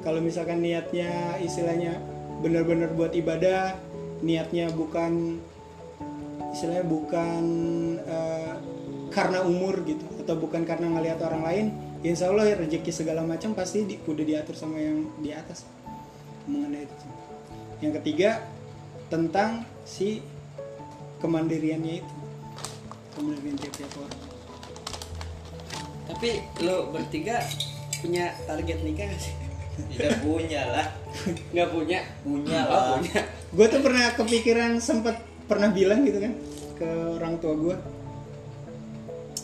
[0.05, 1.99] Kalau misalkan niatnya istilahnya
[2.39, 3.75] benar-benar buat ibadah
[4.21, 5.41] niatnya bukan
[6.53, 7.43] istilahnya bukan
[8.01, 8.55] eh,
[9.13, 11.65] karena umur gitu atau bukan karena ngelihat orang lain
[12.05, 15.65] insya Allah rezeki segala macam pasti di- udah diatur sama yang di atas
[16.45, 17.05] mengenai itu.
[17.81, 18.29] Yang ketiga
[19.07, 20.19] tentang si
[21.23, 22.15] kemandiriannya itu.
[23.17, 24.19] Kemandirian tiap-tiap orang.
[26.07, 26.29] Tapi
[26.63, 27.43] lo bertiga
[27.99, 29.35] punya target nikah gak sih?
[29.93, 30.87] Tidak punya lah.
[31.53, 31.99] Nggak punya?
[32.23, 32.85] Punya oh, lah.
[32.97, 33.19] punya.
[33.53, 35.15] Gue tuh pernah kepikiran sempet
[35.47, 36.33] pernah bilang gitu kan
[36.75, 37.75] ke orang tua gue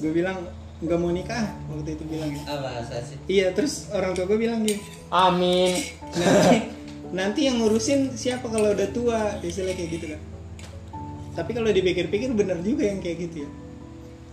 [0.03, 0.43] gue bilang
[0.83, 2.43] nggak mau nikah waktu itu bilang gitu.
[2.43, 3.17] apa sih.
[3.31, 5.79] Iya terus orang tua gue bilang gini Amin.
[7.13, 10.21] Nanti yang ngurusin siapa kalau udah tua istilah kayak gitu kan.
[11.37, 13.49] Tapi kalau dipikir-pikir bener juga yang kayak gitu ya.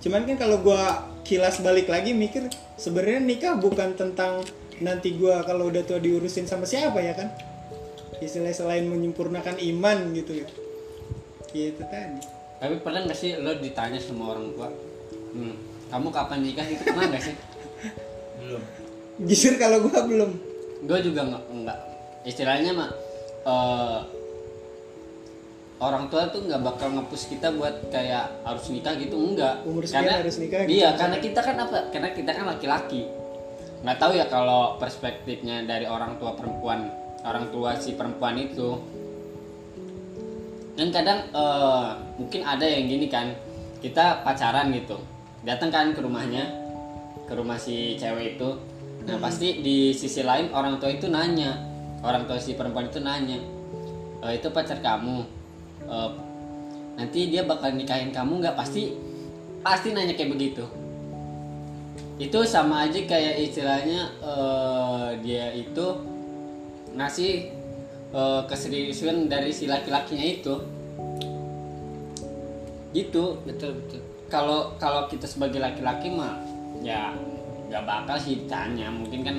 [0.00, 2.48] Cuman kan kalau gua kilas balik lagi mikir
[2.80, 4.40] sebenarnya nikah bukan tentang
[4.80, 7.28] nanti gua kalau udah tua diurusin sama siapa ya kan.
[8.20, 10.46] Istilah selain menyempurnakan iman gitu ya.
[11.52, 12.20] Ya itu tadi.
[12.60, 14.68] Tapi pernah nggak sih lo ditanya sama orang tua,
[15.32, 15.54] hmm,
[15.88, 16.64] kamu kapan nikah?
[16.68, 17.36] Gitu pernah nggak sih?
[18.40, 18.62] belum.
[19.24, 20.30] Jujur kalau gua belum.
[20.84, 21.78] Gue juga nggak nggak
[22.24, 22.90] istilahnya mah
[23.46, 24.00] eh,
[25.80, 29.64] orang tua tuh nggak bakal ngepus kita buat kayak harus nikah gitu enggak.
[29.64, 30.76] Umur sekian harus nikah gitu.
[30.76, 31.88] iya karena kita kan apa?
[31.88, 33.09] Karena kita kan laki-laki.
[33.80, 36.92] Nggak tahu ya kalau perspektifnya dari orang tua perempuan
[37.24, 38.76] orang tua si perempuan itu.
[40.76, 41.88] Dan kadang eh,
[42.20, 43.33] mungkin ada yang gini kan
[43.80, 45.00] kita pacaran gitu.
[45.40, 46.44] Datang kan ke rumahnya
[47.24, 48.61] ke rumah si cewek itu.
[49.09, 51.69] Nah pasti di sisi lain orang tua itu nanya
[52.00, 53.38] orang tua si perempuan itu nanya
[54.24, 55.24] "E, itu pacar kamu?
[55.84, 55.96] E,
[56.96, 58.56] nanti dia bakal nikahin kamu nggak?
[58.56, 58.92] Pasti
[59.60, 60.64] pasti nanya kayak begitu.
[62.20, 65.86] Itu sama aja kayak istilahnya eh, dia itu
[66.92, 67.48] ngasih
[68.12, 70.54] eh, keseriusan dari si laki-lakinya itu.
[72.92, 73.24] Gitu.
[73.48, 74.00] Betul betul.
[74.28, 76.36] Kalau kalau kita sebagai laki-laki mah
[76.84, 77.16] ya
[77.72, 78.92] nggak bakal sih ditanya.
[78.92, 79.36] Mungkin kan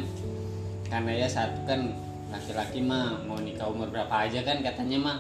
[0.89, 1.93] karena ya satu kan
[2.32, 5.17] laki-laki mah mau nikah umur berapa aja kan katanya mah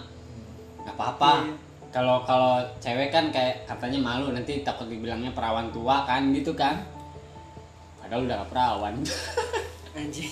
[0.87, 1.31] nggak apa-apa.
[1.45, 1.53] Iya.
[1.91, 6.79] kalau kalau cewek kan kayak katanya malu nanti takut dibilangnya perawan tua kan gitu kan.
[7.99, 8.95] Padahal udah gak perawan.
[9.99, 10.31] Anjing.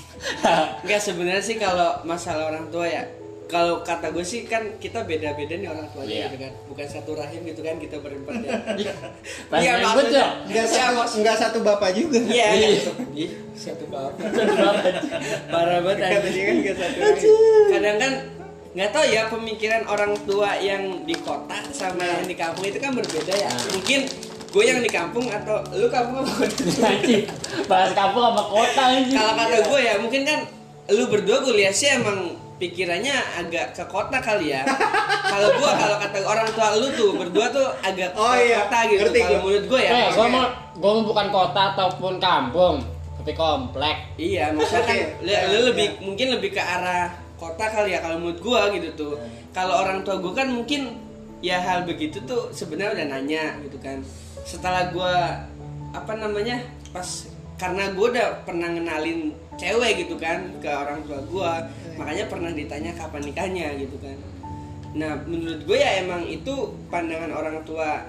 [0.87, 3.03] Nggak sebenarnya sih kalau masalah orang tua ya
[3.49, 6.25] kalau kata gue sih kan kita beda-beda nih orang tuanya Iya.
[6.27, 8.51] gitu kan bukan satu rahim gitu kan kita berempat ya
[9.57, 12.19] Iya, maksudnya- ya Enggak Iya, satu, enggak satu bapak juga.
[12.23, 12.69] iya Iya.
[13.11, 13.29] Ih,
[13.65, 14.21] satu bapak
[15.49, 16.45] parah banget Katanya anjing.
[16.45, 17.33] kan enggak satu rahim.
[17.69, 18.13] kadang kan
[18.69, 22.93] nggak tahu ya pemikiran orang tua yang di kota sama yang di kampung itu kan
[22.93, 23.65] berbeda ya Nah.
[23.73, 23.99] mungkin
[24.49, 26.45] gue yang di kampung atau lu kampung apa
[27.65, 30.39] bahas kampung sama kota anjing kalau kata gue ya mungkin kan
[30.87, 34.67] lu berdua gue lihat sih emang pikirannya agak ke kota kali ya
[35.31, 38.79] kalau gue kalau kata orang tua lu tuh berdua tuh agak Oh ke iya, kota
[38.85, 39.43] gitu ngerti kalau gua.
[39.47, 40.43] menurut gue ya eh, gua mau
[40.75, 42.75] gua mau bukan kota ataupun kampung
[43.19, 45.99] tapi komplek Iya, maksudnya kan Oke, lu, ya, lu lebih ya.
[46.03, 49.13] mungkin lebih ke arah kota kali ya kalau menurut gua gitu tuh.
[49.51, 50.95] Kalau orang tua gua kan mungkin
[51.39, 53.99] ya hal begitu tuh sebenarnya udah nanya gitu kan.
[54.43, 55.35] Setelah gua
[55.91, 56.63] apa namanya?
[56.89, 61.53] pas karena gua udah pernah ngenalin cewek gitu kan ke orang tua gua,
[61.99, 64.15] makanya pernah ditanya kapan nikahnya gitu kan.
[64.95, 68.07] Nah, menurut gue ya emang itu pandangan orang tua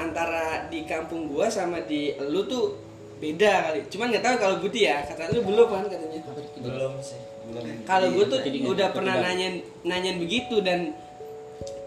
[0.00, 2.74] antara di kampung gua sama di lu tuh
[3.22, 3.86] beda kali.
[3.86, 6.18] Cuman nggak tahu kalau Budi ya, kata lu belum kan katanya.
[6.58, 10.94] belum sih belum Kalau gue tuh Jadi udah pernah nanyain nanyain begitu dan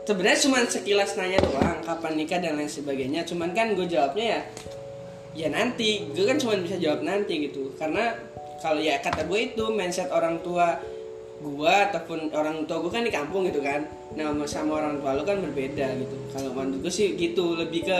[0.08, 3.27] sebenarnya cuma sekilas nanya doang kapan nikah dan lain sebagainya.
[3.27, 4.41] Cuman kan gue jawabnya ya
[5.36, 6.08] ya nanti.
[6.15, 7.75] Gue kan cuma bisa jawab nanti gitu.
[7.75, 8.15] Karena
[8.63, 10.80] kalau ya kata gue itu mindset orang tua
[11.44, 13.84] gua ataupun orang tua gue kan di kampung gitu kan.
[14.15, 16.15] Nah sama orang tua lu kan berbeda gitu.
[16.32, 18.00] Kalau menurut gue sih gitu lebih ke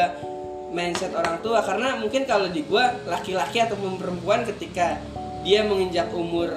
[0.72, 1.60] mindset orang tua.
[1.62, 4.98] Karena mungkin kalau di gua laki-laki ataupun perempuan ketika
[5.44, 6.50] dia menginjak umur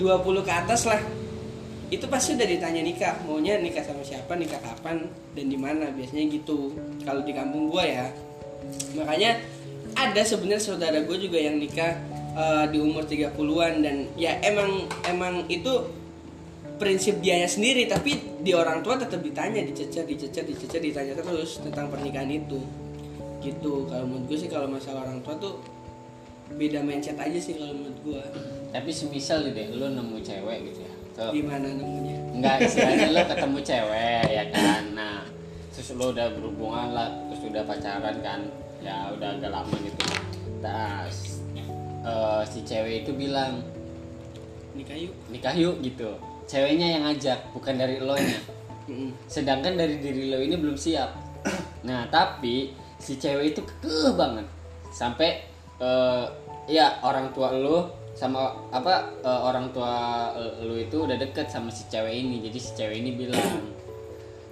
[0.00, 1.02] 20 ke atas lah
[1.90, 3.14] itu pasti udah ditanya nikah.
[3.26, 5.90] Maunya nikah sama siapa nikah kapan dan di mana.
[5.90, 8.06] Biasanya gitu kalau di kampung gua ya.
[8.94, 9.42] Makanya
[9.98, 11.98] ada sebenarnya saudara gue juga yang nikah
[12.36, 15.86] eh, di umur 30-an dan ya emang emang itu
[16.80, 21.92] prinsip dianya sendiri tapi di orang tua tetap ditanya dicecer dicecer dicecer ditanya terus tentang
[21.92, 22.60] pernikahan itu.
[23.40, 25.60] Gitu kalau menurut gue sih kalau masalah orang tua tuh
[26.50, 28.22] beda mindset aja sih kalau menurut gue
[28.74, 31.30] tapi semisal deh lu nemu cewek gitu ya Tuh.
[31.30, 34.82] gimana namanya Enggak istilahnya lo ketemu cewek ya kan?
[34.96, 35.18] Nah
[35.70, 38.40] terus lo udah berhubungan lah Terus udah pacaran kan?
[38.80, 40.04] Ya udah agak lama gitu.
[40.64, 41.18] Terus
[42.04, 43.60] eh, si cewek itu bilang
[44.74, 45.14] nikah yuk.
[45.28, 46.10] Nikah yuk gitu.
[46.50, 48.40] Ceweknya yang ngajak bukan dari lo nya.
[49.30, 51.14] Sedangkan dari diri lo ini belum siap.
[51.86, 54.46] Nah tapi si cewek itu kekeh banget.
[54.90, 55.46] Sampai
[55.78, 56.24] eh,
[56.66, 59.94] ya orang tua lo sama apa eh, orang tua
[60.66, 62.42] lu itu udah deket sama si cewek ini.
[62.42, 63.70] Jadi si cewek ini bilang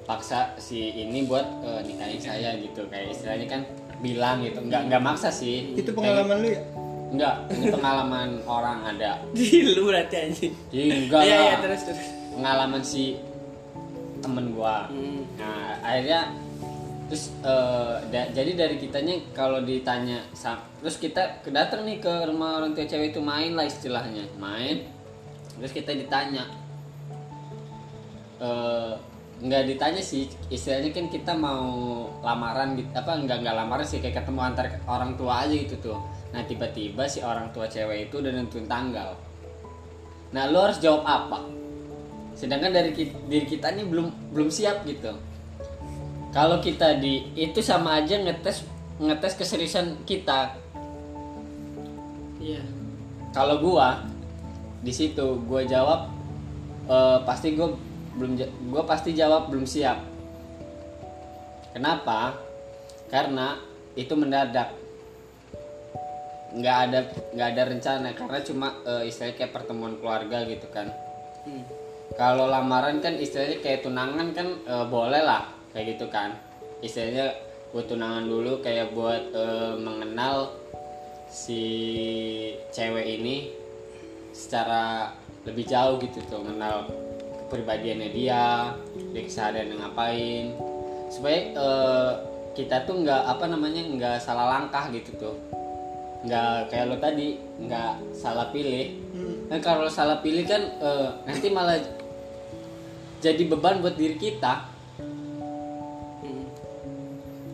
[0.06, 2.86] paksa si ini buat eh, nikahin saya gitu.
[2.86, 3.60] Kayak istilahnya kan
[3.98, 4.62] bilang gitu.
[4.62, 5.74] Nggak nggak maksa sih.
[5.74, 6.62] Itu Kayak pengalaman lu ya?
[7.08, 7.16] Gitu.
[7.16, 9.16] nggak ini pengalaman orang ada.
[9.36, 10.52] Di lu berarti anjing.
[10.68, 12.02] Ih, enggak Iya, iya, terus terus.
[12.36, 13.16] Pengalaman si
[14.20, 14.90] temen gua.
[14.92, 15.24] Hmm.
[15.38, 16.34] nah akhirnya
[17.08, 22.60] terus eh, da- jadi dari kitanya kalau ditanya sa- terus kita kedatang nih ke rumah
[22.60, 24.84] orang tua cewek itu main lah istilahnya main.
[25.56, 26.44] Terus kita ditanya
[28.38, 28.92] eh,
[29.38, 31.70] nggak ditanya sih istilahnya kan kita mau
[32.26, 35.98] lamaran gitu apa nggak nggak lamaran sih kayak ketemu antar orang tua aja gitu tuh
[36.28, 39.16] nah tiba-tiba si orang tua cewek itu udah nentuin tanggal.
[40.32, 41.40] Nah lo harus jawab apa?
[42.36, 45.16] Sedangkan dari ki- diri kita ini belum belum siap gitu.
[46.30, 48.62] Kalau kita di itu sama aja ngetes
[49.00, 50.52] ngetes keseriusan kita.
[52.38, 52.62] Iya.
[53.32, 54.04] Kalau gua
[54.84, 56.12] di situ gua jawab
[56.86, 57.72] eh, pasti gua
[58.20, 58.36] belum
[58.68, 60.04] gua pasti jawab belum siap.
[61.72, 62.36] Kenapa?
[63.08, 63.56] Karena
[63.96, 64.76] itu mendadak
[66.48, 67.00] nggak ada
[67.36, 70.88] nggak ada rencana karena cuma eh, istilahnya kayak pertemuan keluarga gitu kan.
[71.48, 71.64] Hmm.
[72.18, 75.44] kalau lamaran kan istilahnya kayak tunangan kan eh, boleh lah
[75.76, 76.32] kayak gitu kan.
[76.80, 77.36] Istilahnya
[77.68, 80.56] buat tunangan dulu kayak buat eh, mengenal
[81.28, 81.62] si
[82.72, 83.52] cewek ini
[84.32, 85.12] secara
[85.44, 86.88] lebih jauh gitu tuh kenal
[87.44, 88.72] kepribadiannya dia
[89.12, 90.56] dia keseharian ngapain.
[91.12, 92.12] Supaya eh,
[92.56, 95.36] kita tuh nggak apa namanya nggak salah langkah gitu tuh
[96.18, 98.98] nggak kayak lo tadi nggak salah pilih.
[99.46, 101.78] Kan kalau salah pilih kan eh, nanti malah
[103.22, 104.66] jadi beban buat diri kita.
[106.22, 106.46] Hmm.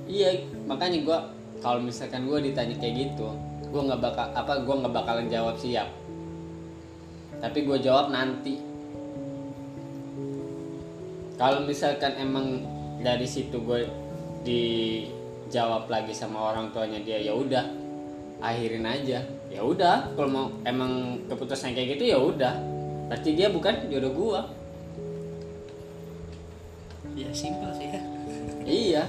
[0.08, 1.18] iya makanya gua
[1.60, 3.28] kalau misalkan gua ditanya kayak gitu
[3.68, 5.88] gua nggak bakal apa gua nggak bakalan jawab siap.
[7.40, 8.56] Tapi gua jawab nanti.
[11.34, 12.62] Kalau misalkan emang
[13.04, 13.84] dari situ gue
[14.46, 17.83] dijawab lagi sama orang tuanya dia ya udah
[18.44, 22.54] akhirin aja ya udah kalau mau emang keputusan kayak gitu ya udah
[23.08, 24.40] berarti dia bukan jodoh gua
[27.16, 28.02] ya simpel sih ya
[28.64, 29.04] Iya.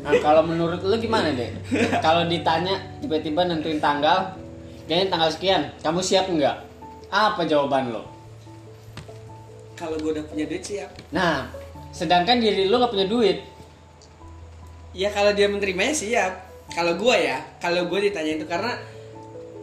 [0.00, 1.52] Nah kalau menurut lu gimana deh?
[2.00, 4.32] Kalau ditanya tiba-tiba nentuin tanggal,
[4.88, 6.56] kayaknya tanggal sekian, kamu siap nggak?
[7.12, 8.16] Apa jawaban lo?
[9.76, 11.52] kalau gue udah punya duit siap Nah,
[11.92, 13.44] sedangkan diri lu gak punya duit.
[14.96, 18.74] ya kalau dia menerimanya siap kalau gue ya kalau gue ditanya itu karena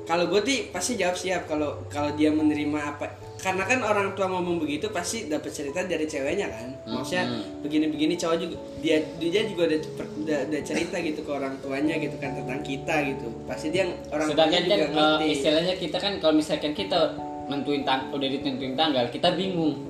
[0.04, 3.08] kalau gue sih pasti jawab siap kalau kalau dia menerima apa
[3.40, 7.28] karena kan orang tua ngomong begitu pasti dapat cerita dari ceweknya kan maksudnya
[7.60, 9.80] begini-begini cowok juga dia dia juga udah,
[10.24, 14.32] udah, udah cerita gitu ke orang tuanya gitu kan tentang kita gitu pasti dia orang
[14.32, 17.00] tuanya Sedangkan kan juga eh, ngerti istilahnya kita kan kalau misalkan kita
[17.48, 19.84] nentuin tang udah ditentuin tanggal, kita bingung.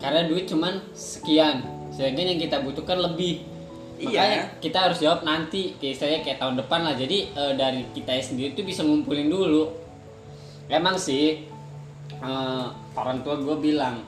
[0.00, 1.64] Karena duit cuman sekian.
[1.92, 3.44] Sedangkan yang kita butuhkan lebih.
[3.96, 4.08] Iya.
[4.12, 6.94] Makanya kita harus jawab nanti, kayak istilahnya kayak tahun depan lah.
[6.94, 9.72] Jadi eh, dari kita sendiri tuh bisa ngumpulin dulu.
[10.68, 11.48] Emang sih
[12.12, 14.04] eh, orang tua gue bilang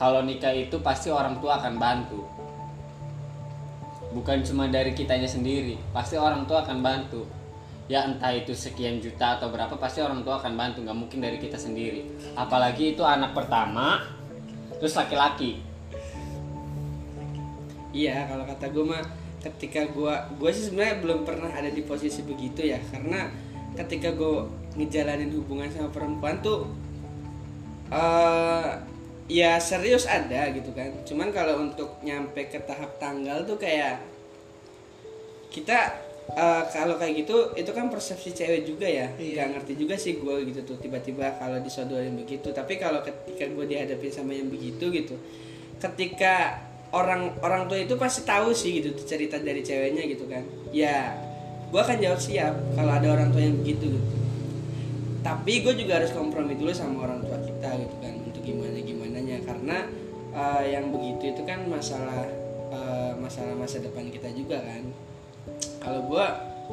[0.00, 2.20] kalau nikah itu pasti orang tua akan bantu.
[4.08, 7.28] Bukan cuma dari kitanya sendiri, pasti orang tua akan bantu.
[7.88, 11.36] Ya entah itu sekian juta atau berapa pasti orang tua akan bantu, nggak mungkin dari
[11.36, 12.04] kita sendiri.
[12.32, 14.00] Apalagi itu anak pertama,
[14.80, 15.60] terus laki-laki.
[17.92, 19.00] Iya, kalau kata gue mah
[19.38, 22.78] ketika gue gue sih sebenarnya belum pernah ada di posisi begitu ya.
[22.90, 23.30] Karena
[23.78, 24.46] ketika gue
[24.78, 26.70] ngejalanin hubungan sama perempuan tuh
[27.88, 28.70] eh
[29.28, 30.92] ya serius ada gitu kan.
[31.04, 34.02] Cuman kalau untuk nyampe ke tahap tanggal tuh kayak
[35.48, 35.94] kita
[36.36, 39.08] eh, kalau kayak gitu itu kan persepsi cewek juga ya.
[39.14, 42.50] Nggak ngerti juga sih gue gitu tuh tiba-tiba kalau disodorin begitu.
[42.50, 45.16] Tapi kalau ketika gue dihadapin sama yang begitu gitu
[45.78, 46.58] ketika
[46.92, 50.44] orang orang tua itu pasti tahu sih gitu cerita dari ceweknya gitu kan.
[50.72, 51.16] Ya
[51.68, 54.16] gue akan jawab siap kalau ada orang tua yang begitu gitu.
[55.20, 59.18] Tapi gue juga harus kompromi dulu sama orang tua kita gitu kan untuk gimana gimana
[59.20, 59.78] nya karena
[60.32, 62.24] eh, yang begitu itu kan masalah
[62.72, 64.82] eh, masalah masa depan kita juga kan.
[65.84, 66.24] Kalau gue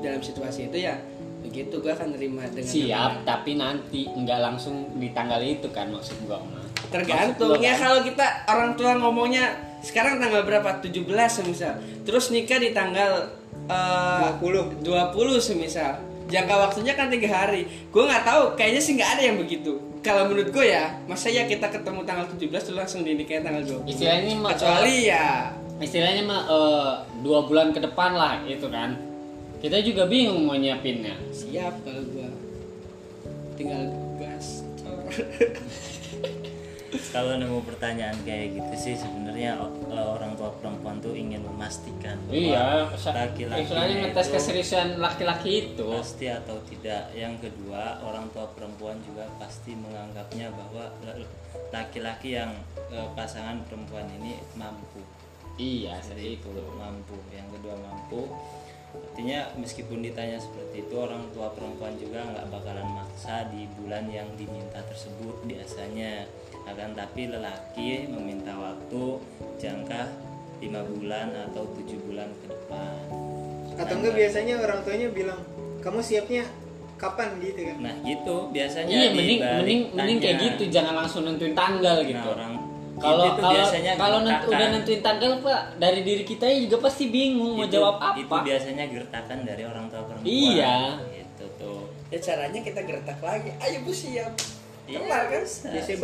[0.03, 0.99] dalam situasi itu ya
[1.45, 6.17] begitu gue akan terima dengan Siap, tapi nanti nggak langsung di tanggal itu kan maksud
[6.27, 6.41] mah.
[6.89, 9.45] tergantung Maksud gua ya kan, kalau kita orang tua ngomongnya
[9.85, 13.29] sekarang tanggal berapa 17 semisal terus nikah di tanggal
[13.69, 14.81] eh, 20.
[14.81, 19.37] 20 semisal jangka waktunya kan tiga hari gue nggak tahu kayaknya sih nggak ada yang
[19.37, 23.85] begitu kalau menurut gue ya masa ya kita ketemu tanggal 17 terus langsung dinikahin tanggal
[23.85, 28.95] 20 Istilahnya mah kecuali ya istilahnya mah eh, dua bulan ke depan lah itu kan.
[29.59, 31.17] Kita juga bingung mau nyiapinnya.
[31.33, 32.29] siap kalau gue
[33.57, 33.89] tinggal
[34.21, 34.61] gas.
[37.09, 39.57] kalau nemu pertanyaan kayak gitu sih sebenarnya
[39.91, 45.85] orang tua perempuan tuh ingin memastikan Iya, laki-laki ngetes keseriusan laki-laki itu.
[45.87, 47.11] pasti atau tidak.
[47.11, 50.91] Yang kedua orang tua perempuan juga pasti menganggapnya bahwa
[51.71, 52.51] laki-laki yang
[52.91, 55.01] eh, pasangan perempuan ini mampu.
[55.55, 56.49] Iya, seperti itu.
[56.75, 57.15] mampu.
[57.31, 58.21] Yang kedua mampu.
[58.95, 64.27] Artinya meskipun ditanya seperti itu orang tua perempuan juga nggak bakalan maksa di bulan yang
[64.39, 66.23] diminta tersebut biasanya
[66.65, 69.03] akan tapi lelaki meminta waktu
[69.57, 70.01] jangka
[70.57, 72.95] lima bulan atau tujuh bulan ke depan
[73.75, 75.39] Atau enggak biasanya orang tuanya bilang,
[75.79, 76.47] "Kamu siapnya
[76.95, 77.75] kapan?" gitu kan.
[77.81, 80.47] nah gitu biasanya Iya, mending mending mending kayak tanya.
[80.49, 82.27] gitu, jangan langsung nentuin tanggal nah, gitu.
[82.29, 82.53] orang
[82.95, 84.55] Kalau itu kalau biasanya kalau nent- gertakan.
[84.55, 88.37] udah nentuin tanggal Pak, dari diri kita juga pasti bingung mau Itu- jawab itu apa.
[88.41, 90.75] biasanya gertakan dari orang tua perempuan Iya.
[91.11, 94.31] gitu tuh ya caranya kita gertak lagi ayo bu siap
[94.85, 95.43] Iya, kelar kan?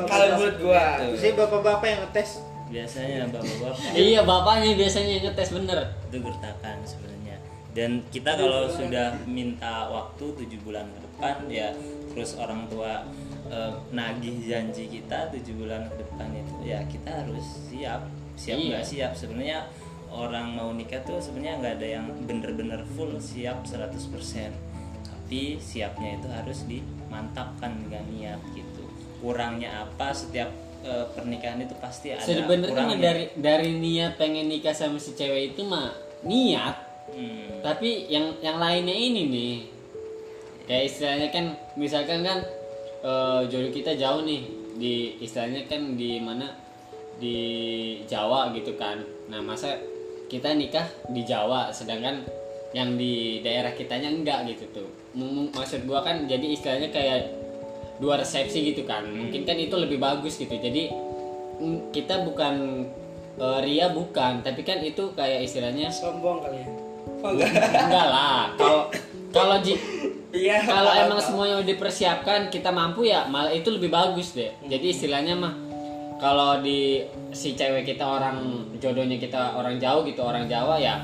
[0.03, 0.83] Kalau menurut gua.
[1.03, 2.29] Biasanya bapak-bapak yang ngetes.
[2.67, 3.93] biasanya bapak-bapak.
[4.07, 5.79] Iya, bapaknya biasanya yang ngetes bener.
[6.07, 7.35] itu gertakan sebenarnya.
[7.71, 11.71] Dan kita kalau sudah minta waktu tujuh bulan ke depan ya
[12.09, 13.07] terus orang tua
[13.47, 18.01] eh, nagih janji kita tujuh bulan ke depan itu ya kita harus siap.
[18.35, 18.67] Siap Iya.
[18.71, 19.11] nggak siap?
[19.13, 19.67] Sebenarnya
[20.07, 24.51] orang mau nikah tuh sebenarnya nggak ada yang bener-bener full siap 100%
[25.31, 28.70] berarti siapnya itu harus dimantapkan dengan niat gitu
[29.21, 30.49] kurangnya apa setiap
[30.81, 35.61] eh, pernikahan itu pasti ada sebenarnya dari dari niat pengen nikah sama si cewek itu
[35.63, 35.93] mah
[36.25, 36.89] niat.
[37.11, 39.55] Hmm, tapi yang yang lainnya ini nih.
[40.65, 41.45] Kayak istilahnya kan
[41.77, 42.41] misalkan kan
[43.05, 44.41] eh, jodoh kita jauh nih.
[44.81, 46.49] Di istilahnya kan di mana?
[47.21, 47.37] Di
[48.09, 48.97] Jawa gitu kan.
[49.29, 49.77] Nah masa
[50.25, 52.25] kita nikah di Jawa sedangkan
[52.71, 54.89] yang di daerah kitanya enggak gitu tuh.
[55.53, 57.40] Maksud gua kan jadi istilahnya kayak
[58.01, 59.05] dua resepsi gitu kan.
[59.05, 60.57] Mungkin kan itu lebih bagus gitu.
[60.57, 60.89] Jadi
[61.93, 62.85] kita bukan
[63.37, 66.67] eh, ria bukan tapi kan itu kayak istilahnya sombong kali ya?
[67.21, 68.41] Oh enggak enggak lah.
[68.57, 68.81] Kalau
[69.29, 69.77] kalau ji
[70.33, 71.27] iya kalau emang tahu.
[71.29, 74.49] semuanya udah dipersiapkan kita mampu ya malah itu lebih bagus deh.
[74.65, 75.53] Jadi istilahnya mah
[76.17, 81.01] kalau di si cewek kita orang jodohnya kita orang jauh gitu orang Jawa ya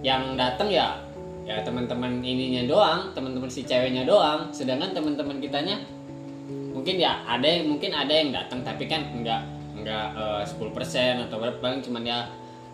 [0.00, 0.96] yang datang ya
[1.48, 4.48] ya teman-teman ininya doang teman-teman si ceweknya doang.
[4.56, 5.84] Sedangkan teman-teman kitanya
[6.88, 9.44] mungkin ya ada yang mungkin ada yang datang tapi kan enggak
[9.76, 12.24] enggak eh, 10% atau berapa paling cuman ya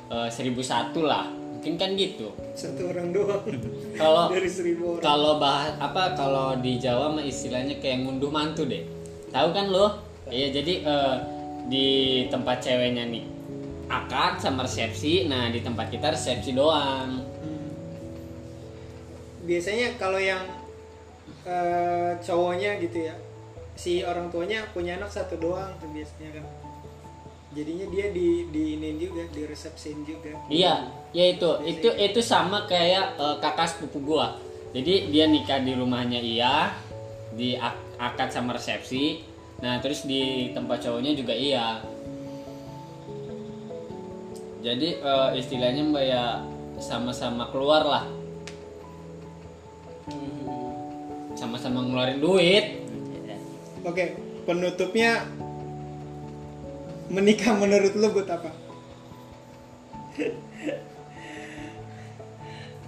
[0.07, 1.27] eh, 1001 lah.
[1.27, 2.31] Mungkin kan gitu.
[2.55, 3.43] Satu orang doang.
[3.99, 5.03] Kalau dari seribu orang.
[5.03, 8.87] kalau bahas apa kalau di Jawa mah istilahnya kayak ngunduh mantu deh.
[9.35, 9.99] Tahu kan lo?
[10.31, 11.17] Iya jadi eh,
[11.67, 11.89] di
[12.31, 13.27] tempat ceweknya nih
[13.91, 17.19] akad sama resepsi nah di tempat kita resepsi doang.
[17.19, 17.67] Hmm.
[19.43, 20.47] biasanya kalau yang
[21.43, 23.24] eh, cowoknya gitu ya
[23.75, 26.47] si orang tuanya punya anak satu doang tuh biasanya kan.
[27.55, 30.35] Jadinya dia di di ini juga di resepsin juga.
[30.51, 34.39] Iya ya itu itu itu sama kayak eh, kakak sepupu gua.
[34.75, 36.75] Jadi dia nikah di rumahnya iya
[37.31, 39.23] di ak- akad sama resepsi.
[39.63, 41.79] Nah terus di tempat cowoknya juga iya.
[44.63, 46.25] Jadi eh, istilahnya mbak ya
[46.83, 48.05] sama-sama keluar lah.
[51.39, 52.84] Sama-sama ngeluarin duit
[53.85, 54.05] oke
[54.49, 55.29] penutupnya
[57.13, 58.51] menikah menurut lo buat apa?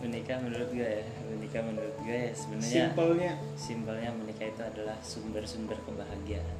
[0.00, 3.32] Menikah menurut gue ya menikah menurut gue ya sebenarnya simpelnya.
[3.58, 6.56] simpelnya menikah itu adalah sumber-sumber kebahagiaan.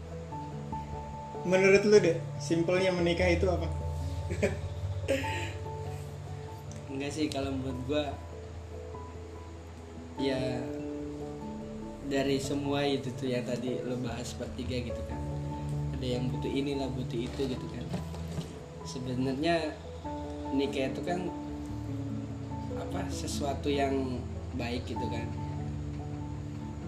[1.47, 3.70] Menurut lo deh simpelnya menikah itu apa?
[6.91, 8.05] Enggak sih kalau menurut gua
[10.16, 10.39] ya
[12.07, 15.20] dari semua itu tuh yang tadi lo bahas bertiga gitu kan.
[15.98, 17.84] Ada yang butuh inilah butuh itu gitu kan.
[18.86, 19.74] Sebenarnya
[20.54, 21.26] nikah itu kan
[22.78, 24.22] apa sesuatu yang
[24.54, 25.26] baik gitu kan.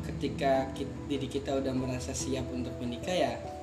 [0.06, 3.57] Ketika ki- diri kita udah merasa siap untuk menikah ya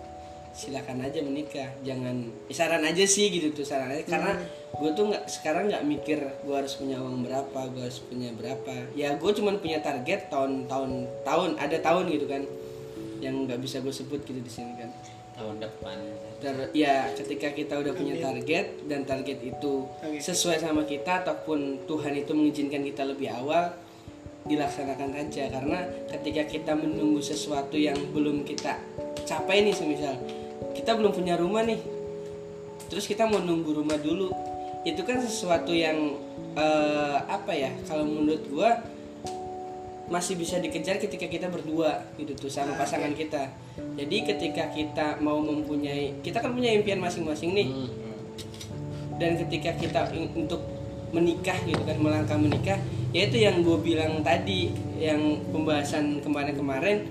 [0.55, 1.67] silakan aja menikah.
[1.83, 4.07] Jangan ya saran aja sih gitu tuh saran aja.
[4.07, 4.39] Karena
[4.71, 8.95] gue tuh nggak sekarang nggak mikir gue harus punya uang berapa gue harus punya berapa.
[8.95, 12.47] Ya gue cuman punya target tahun tahun tahun ada tahun gitu kan
[13.19, 14.89] yang nggak bisa gue sebut gitu di sini kan.
[15.35, 15.99] Tahun depan.
[16.39, 19.83] Ter- ya ketika kita udah punya target dan target itu
[20.23, 23.75] sesuai sama kita ataupun Tuhan itu mengizinkan kita lebih awal
[24.47, 25.51] dilaksanakan aja.
[25.51, 28.79] Karena ketika kita menunggu sesuatu yang belum kita
[29.25, 30.15] capai nih semisal
[30.75, 31.79] kita belum punya rumah nih.
[32.91, 34.31] Terus kita mau nunggu rumah dulu.
[34.85, 36.17] Itu kan sesuatu yang
[36.53, 38.69] eh, apa ya kalau menurut gua
[40.05, 43.49] masih bisa dikejar ketika kita berdua gitu tuh sama pasangan kita.
[43.97, 47.69] Jadi ketika kita mau mempunyai kita kan punya impian masing-masing nih.
[47.69, 48.03] Hmm.
[49.15, 50.59] dan ketika kita untuk
[51.15, 52.75] menikah gitu kan melangkah menikah
[53.15, 57.07] yaitu yang gue bilang tadi yang pembahasan kemarin-kemarin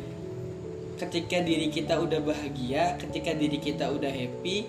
[1.04, 4.64] ketika diri kita udah bahagia ketika diri kita udah happy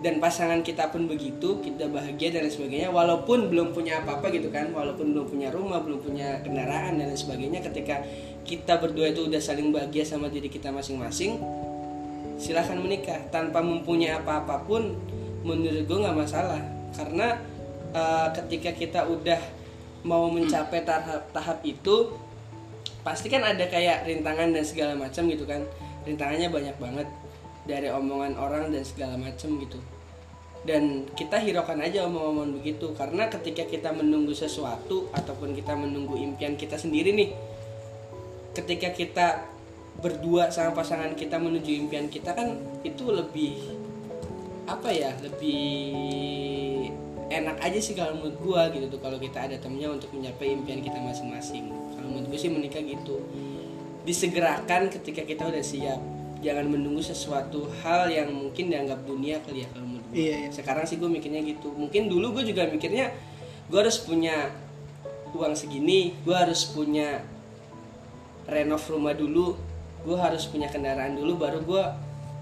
[0.00, 4.48] dan pasangan kita pun begitu kita bahagia dan lain sebagainya walaupun belum punya apa-apa gitu
[4.48, 8.00] kan walaupun belum punya rumah belum punya kendaraan dan lain sebagainya ketika
[8.48, 11.36] kita berdua itu udah saling bahagia sama diri kita masing-masing
[12.40, 13.20] silahkan menikah.
[13.28, 14.96] Tanpa mempunyai apa-apa pun
[15.44, 16.64] menurut gue nggak masalah.
[16.96, 17.36] Karena
[17.92, 19.38] eh, ketika kita udah
[20.00, 22.16] mau mencapai tahap tahap itu
[23.00, 25.64] pasti kan ada kayak rintangan dan segala macam gitu kan.
[26.04, 27.08] Rintangannya banyak banget
[27.68, 29.78] dari omongan orang dan segala macam gitu.
[30.60, 36.52] Dan kita hiraukan aja omong-omongan begitu karena ketika kita menunggu sesuatu ataupun kita menunggu impian
[36.52, 37.32] kita sendiri nih
[38.52, 39.26] ketika kita
[40.00, 43.56] berdua sama pasangan kita menuju impian kita kan itu lebih
[44.68, 46.59] apa ya lebih
[47.30, 50.82] enak aja sih kalau menurut gua gitu tuh kalau kita ada temennya untuk mencapai impian
[50.82, 51.70] kita masing-masing.
[51.70, 53.22] Kalau menurut gue sih menikah gitu.
[54.02, 56.00] Disegerakan ketika kita udah siap.
[56.40, 60.50] Jangan menunggu sesuatu hal yang mungkin dianggap dunia kali ya kalau menurut gue Iya, iya.
[60.50, 61.70] sekarang sih gue mikirnya gitu.
[61.70, 63.14] Mungkin dulu gue juga mikirnya
[63.70, 64.50] gue harus punya
[65.30, 67.22] uang segini gue harus punya
[68.50, 69.54] renov rumah dulu
[70.02, 71.84] gue harus punya kendaraan dulu baru gue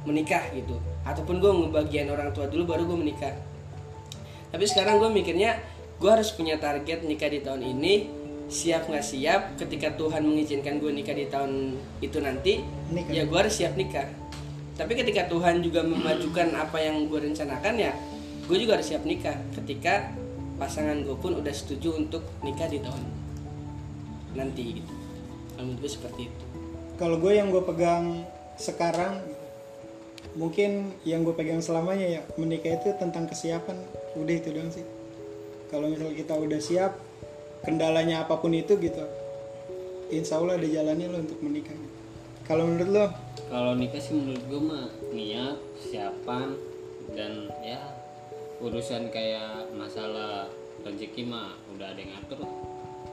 [0.09, 0.81] menikah gitu.
[1.05, 3.35] Ataupun gue ngebagian orang tua dulu baru gue menikah
[4.49, 5.61] tapi sekarang gue mikirnya
[5.99, 7.95] gue harus punya target nikah di tahun ini.
[8.49, 9.61] Siap nggak siap?
[9.61, 13.13] Ketika Tuhan mengizinkan gue nikah di tahun itu nanti Nikah.
[13.13, 14.09] ya gue harus siap nikah.
[14.79, 17.93] Tapi ketika Tuhan juga memajukan apa yang gue rencanakan ya
[18.49, 19.37] gue juga harus siap nikah.
[19.53, 20.17] Ketika
[20.57, 23.05] pasangan gue pun udah setuju untuk nikah di tahun
[24.33, 24.93] nanti gitu.
[25.61, 26.45] Menurut gue seperti itu.
[26.97, 28.25] Kalau gue yang gue pegang
[28.57, 29.21] sekarang
[30.39, 33.77] mungkin yang gue pegang selamanya ya menikah itu tentang kesiapan
[34.17, 34.87] udah itu doang sih.
[35.69, 36.93] Kalau misalnya kita udah siap
[37.67, 39.03] kendalanya apa pun itu gitu
[40.09, 41.77] insya Allah ada jalannya lo untuk menikah
[42.49, 43.07] kalau menurut lo?
[43.53, 46.57] Kalau nikah sih menurut gue mah niat siapan
[47.13, 47.93] dan ya
[48.65, 50.49] urusan kayak masalah
[50.81, 52.53] rezeki mah udah ada yang lah.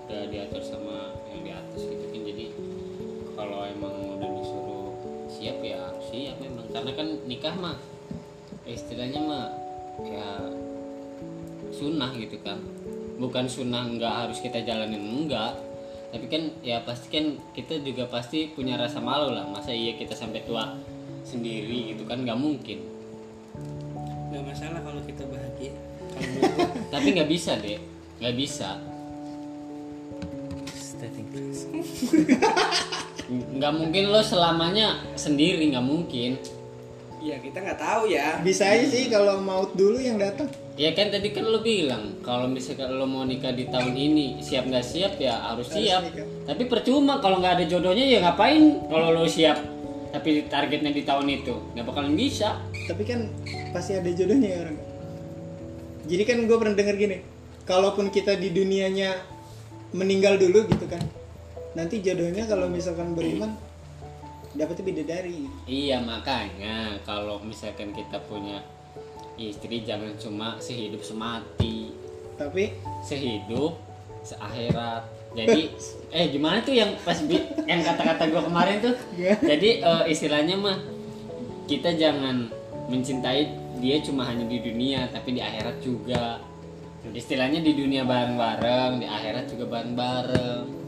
[0.06, 2.22] udah diatur sama yang di atas gitu kan.
[2.32, 2.46] Jadi
[3.36, 4.88] kalau emang udah disuruh
[5.28, 7.76] siap ya siap memang karena kan nikah mah
[8.64, 9.52] istilahnya mah
[10.00, 10.30] ya
[11.76, 12.64] sunnah gitu kan.
[13.20, 15.60] Bukan sunnah nggak harus kita jalanin enggak.
[16.16, 19.44] Tapi kan ya pasti kan kita juga pasti punya rasa malu lah.
[19.52, 20.80] Masa iya kita sampai tua
[21.28, 22.80] sendiri gitu kan nggak mungkin.
[24.32, 25.76] Nggak masalah kalau kita bahagia.
[26.16, 28.70] Kalau tapi nggak bisa deh nggak bisa.
[33.26, 36.38] Nggak mungkin lo selamanya sendiri nggak mungkin
[37.26, 38.38] ya kita nggak tahu ya.
[38.46, 40.46] Bisa aja sih kalau maut dulu yang datang.
[40.78, 44.70] Ya kan tadi kan lo bilang kalau misalkan lo mau nikah di tahun ini siap
[44.70, 46.02] nggak siap ya harus Harus siap.
[46.06, 46.28] nikah.
[46.46, 49.58] tapi percuma kalau nggak ada jodohnya ya ngapain kalau lo siap?
[50.14, 52.62] Tapi targetnya di tahun itu nggak bakalan bisa.
[52.86, 53.26] Tapi kan
[53.74, 54.78] pasti ada jodohnya ya orang.
[56.06, 57.18] Jadi kan gue pernah denger gini
[57.66, 59.18] kalaupun kita di dunianya
[59.90, 61.02] meninggal dulu gitu kan
[61.74, 63.58] nanti jodohnya kalau misalkan beriman
[64.56, 68.64] dapetnya bidadari Iya makanya kalau misalkan kita punya
[69.36, 71.92] istri jangan cuma sehidup semati,
[72.40, 72.72] tapi
[73.04, 73.76] sehidup
[74.24, 75.04] seakhirat.
[75.36, 75.76] Jadi
[76.16, 78.96] eh gimana tuh yang pas bi- yang kata-kata gua kemarin tuh?
[79.20, 79.36] Iya.
[79.44, 80.78] Jadi eh, istilahnya mah
[81.68, 82.48] kita jangan
[82.88, 83.44] mencintai
[83.84, 86.40] dia cuma hanya di dunia tapi di akhirat juga.
[87.06, 90.85] Istilahnya di dunia bareng-bareng, di akhirat juga bareng-bareng.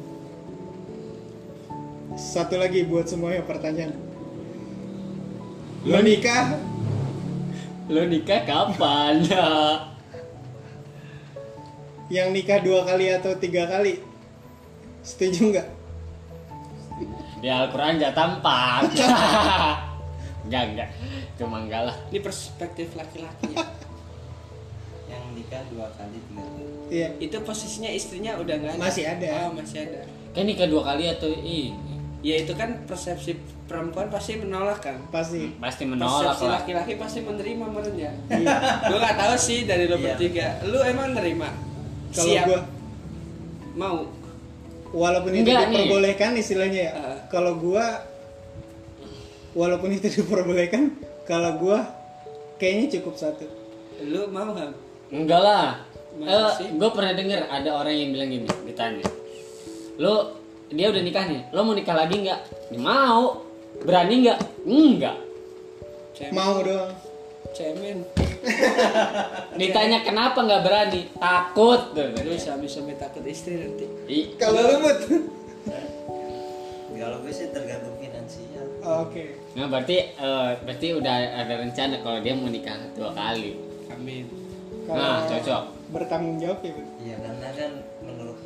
[2.18, 3.94] Satu lagi buat semuanya pertanyaan.
[5.86, 6.58] Lo nikah?
[7.88, 9.22] Lo nikah kapan?
[12.16, 14.02] yang nikah dua kali atau tiga kali?
[15.06, 15.68] Setuju nggak?
[17.38, 18.90] Di Al-Quran gak tampak.
[20.48, 20.90] Enggak, enggak
[21.36, 21.96] Cuma enggak lah.
[22.08, 23.62] Ini perspektif laki-laki ya.
[25.12, 26.66] Yang nikah dua kali tiga kali.
[26.88, 27.08] iya.
[27.20, 28.82] Itu posisinya istrinya udah nggak ada?
[28.82, 29.28] Masih ada.
[29.44, 30.02] oh masih ada.
[30.32, 31.76] Kan nikah dua kali atau ini
[32.28, 33.40] ya itu kan persepsi
[33.72, 35.00] perempuan pasti menolak kan?
[35.08, 35.56] Pasti.
[35.56, 38.12] Pasti menolak persepsi laki-laki pasti menerima menurutnya.
[38.28, 38.56] Iya.
[38.92, 40.04] gue nggak tahu sih dari lo Iya.
[40.12, 40.48] bertiga.
[40.68, 41.48] Lu emang nerima?
[42.12, 42.60] Kalau gua
[43.80, 43.98] mau?
[44.92, 45.88] Walaupun itu Enggak nih.
[45.88, 46.92] diperbolehkan istilahnya ya.
[46.96, 47.18] Ah.
[47.32, 48.04] kalau gua
[49.56, 50.92] walaupun itu diperbolehkan
[51.24, 51.88] kalau gua
[52.60, 53.48] kayaknya cukup satu.
[54.04, 54.76] Lu mau kan
[55.08, 55.68] Enggak lah.
[56.58, 56.74] Sih?
[56.76, 59.06] Gue pernah denger ada orang yang bilang gini Ditanya.
[60.02, 60.37] Lo
[60.68, 62.40] Dia udah nikah nih Lo mau nikah lagi nggak?
[62.72, 63.44] "Ya, Mau
[63.78, 64.40] Berani nggak?
[64.66, 65.18] Enggak
[66.18, 66.90] cemen mau doang
[67.54, 68.02] cemen
[69.54, 71.02] Ditanya kenapa nggak berani?
[71.14, 75.00] Takut tuh lu sampai-sampai takut istri nanti Ih, kalau lu Mut?
[76.98, 78.66] Kalau gue sih tergantung finansial.
[78.82, 83.54] oke Nah berarti eh, berarti udah ada rencana kalau dia mau nikah dua kali.
[83.88, 84.26] amin
[84.90, 85.64] Kalau Nah, cocok.
[85.88, 86.74] bertanggung jawab ya?
[86.98, 87.72] Iya karena kan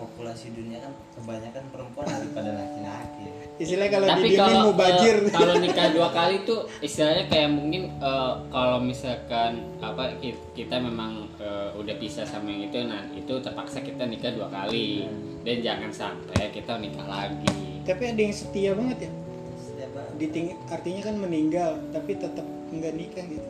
[0.02, 3.26] populasi dunia kan kebanyakan perempuan daripada laki-laki.
[3.56, 7.94] istilahnya kalau Tapi kalau mau bajir eh, kalau nikah dua kali tuh istilahnya kayak mungkin
[7.94, 13.34] eh, kalau misalkan apa ki- kita memang eh, udah pisah sama yang itu, nah itu
[13.38, 15.06] terpaksa kita nikah dua kali
[15.42, 17.82] dan jangan sampai kita nikah lagi.
[17.82, 19.12] tapi ada yang setia banget ya
[19.56, 23.48] Setiap hari Diting artinya kan meninggal tapi tetap nggak nikah gitu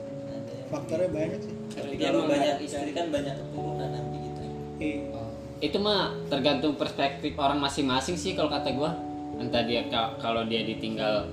[0.67, 4.41] faktornya banyak sih Tapi dia kalau banyak istri kan banyak keturunan nanti gitu.
[4.77, 5.20] Iya.
[5.61, 8.91] Itu mah tergantung perspektif orang masing-masing sih kalau kata gua.
[9.37, 11.29] Entah dia ka- kalau dia ditinggal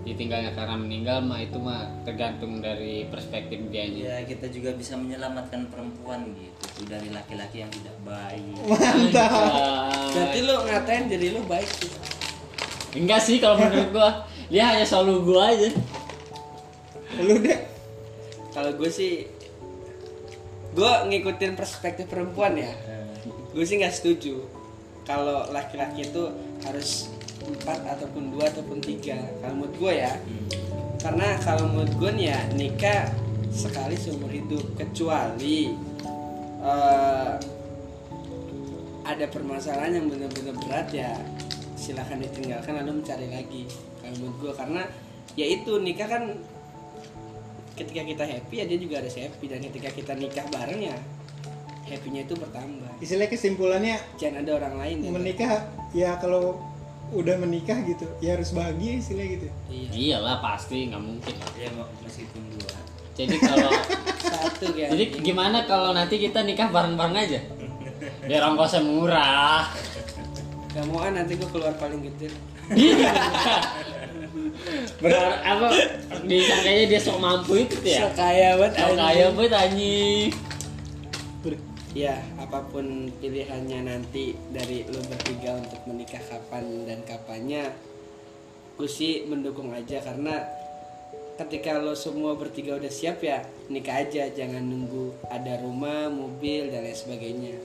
[0.00, 5.68] ditinggalnya karena meninggal mah itu mah tergantung dari perspektif dia Ya kita juga bisa menyelamatkan
[5.68, 8.56] perempuan gitu dari laki-laki yang tidak baik.
[10.10, 11.92] berarti lu ngatain diri lu baik sih
[12.92, 14.10] Enggak sih kalau menurut gua.
[14.48, 15.68] Dia hanya selalu gua aja.
[17.20, 17.58] lu deh
[18.50, 19.26] kalau gue sih
[20.70, 22.70] gue ngikutin perspektif perempuan ya
[23.50, 24.38] gue sih nggak setuju
[25.02, 26.30] kalau laki-laki itu
[26.62, 27.10] harus
[27.50, 29.18] empat ataupun dua ataupun tiga.
[29.42, 30.12] Kalau menurut gue ya.
[31.00, 33.02] Karena kalau menurut gue nih ya nikah
[33.50, 35.72] sekali seumur hidup kecuali
[36.62, 37.32] eh,
[39.02, 41.18] ada permasalahan yang benar-benar berat ya
[41.74, 43.64] silahkan ditinggalkan lalu mencari lagi.
[44.04, 44.82] Kalau menurut gue karena
[45.34, 46.24] ya itu nikah kan
[47.74, 49.44] ketika kita happy ya dia juga harus happy.
[49.48, 50.96] Dan ketika kita nikah bareng ya
[51.90, 52.90] happynya itu bertambah.
[53.02, 55.50] Istilahnya kesimpulannya jangan ada orang lain ya menikah
[55.90, 56.62] ya kalau
[57.10, 59.46] udah menikah gitu ya harus bahagia istilah gitu.
[59.66, 59.90] iya.
[59.90, 61.50] Iyalah pasti nggak mungkin lah.
[61.58, 62.70] ya mau- meskipun dua.
[63.18, 63.70] Jadi kalau
[64.30, 67.40] satu kayak jadi gimana kalau nanti kita nikah bareng-bareng aja?
[68.24, 69.66] Biar ongkosnya murah.
[70.70, 72.30] Gak mau ah nanti gue keluar paling gede.
[75.02, 75.68] Berharap apa?
[76.30, 78.06] Disangkanya dia sok mampu itu ya?
[78.06, 80.30] So kaya banget sok kaya banget anjing
[81.90, 87.74] ya apa pun pilihannya nanti dari lo bertiga untuk menikah kapan dan kapannya
[88.78, 90.46] gue sih mendukung aja karena
[91.40, 93.40] ketika lo semua bertiga udah siap ya
[93.72, 94.28] nikah aja.
[94.28, 97.56] Jangan nunggu ada rumah mobil dan lain sebagainya.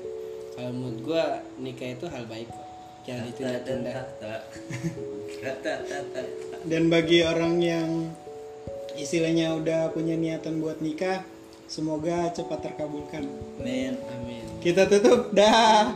[0.55, 1.23] Kalau menurut gue
[1.59, 2.67] nikah itu hal baik kok.
[3.03, 3.93] Jangan ditunda-tunda.
[6.71, 7.89] Dan bagi orang yang
[8.95, 11.21] istilahnya udah punya niatan buat nikah,
[11.65, 13.25] semoga cepat terkabulkan.
[13.61, 15.93] men amin Kita tutup dah.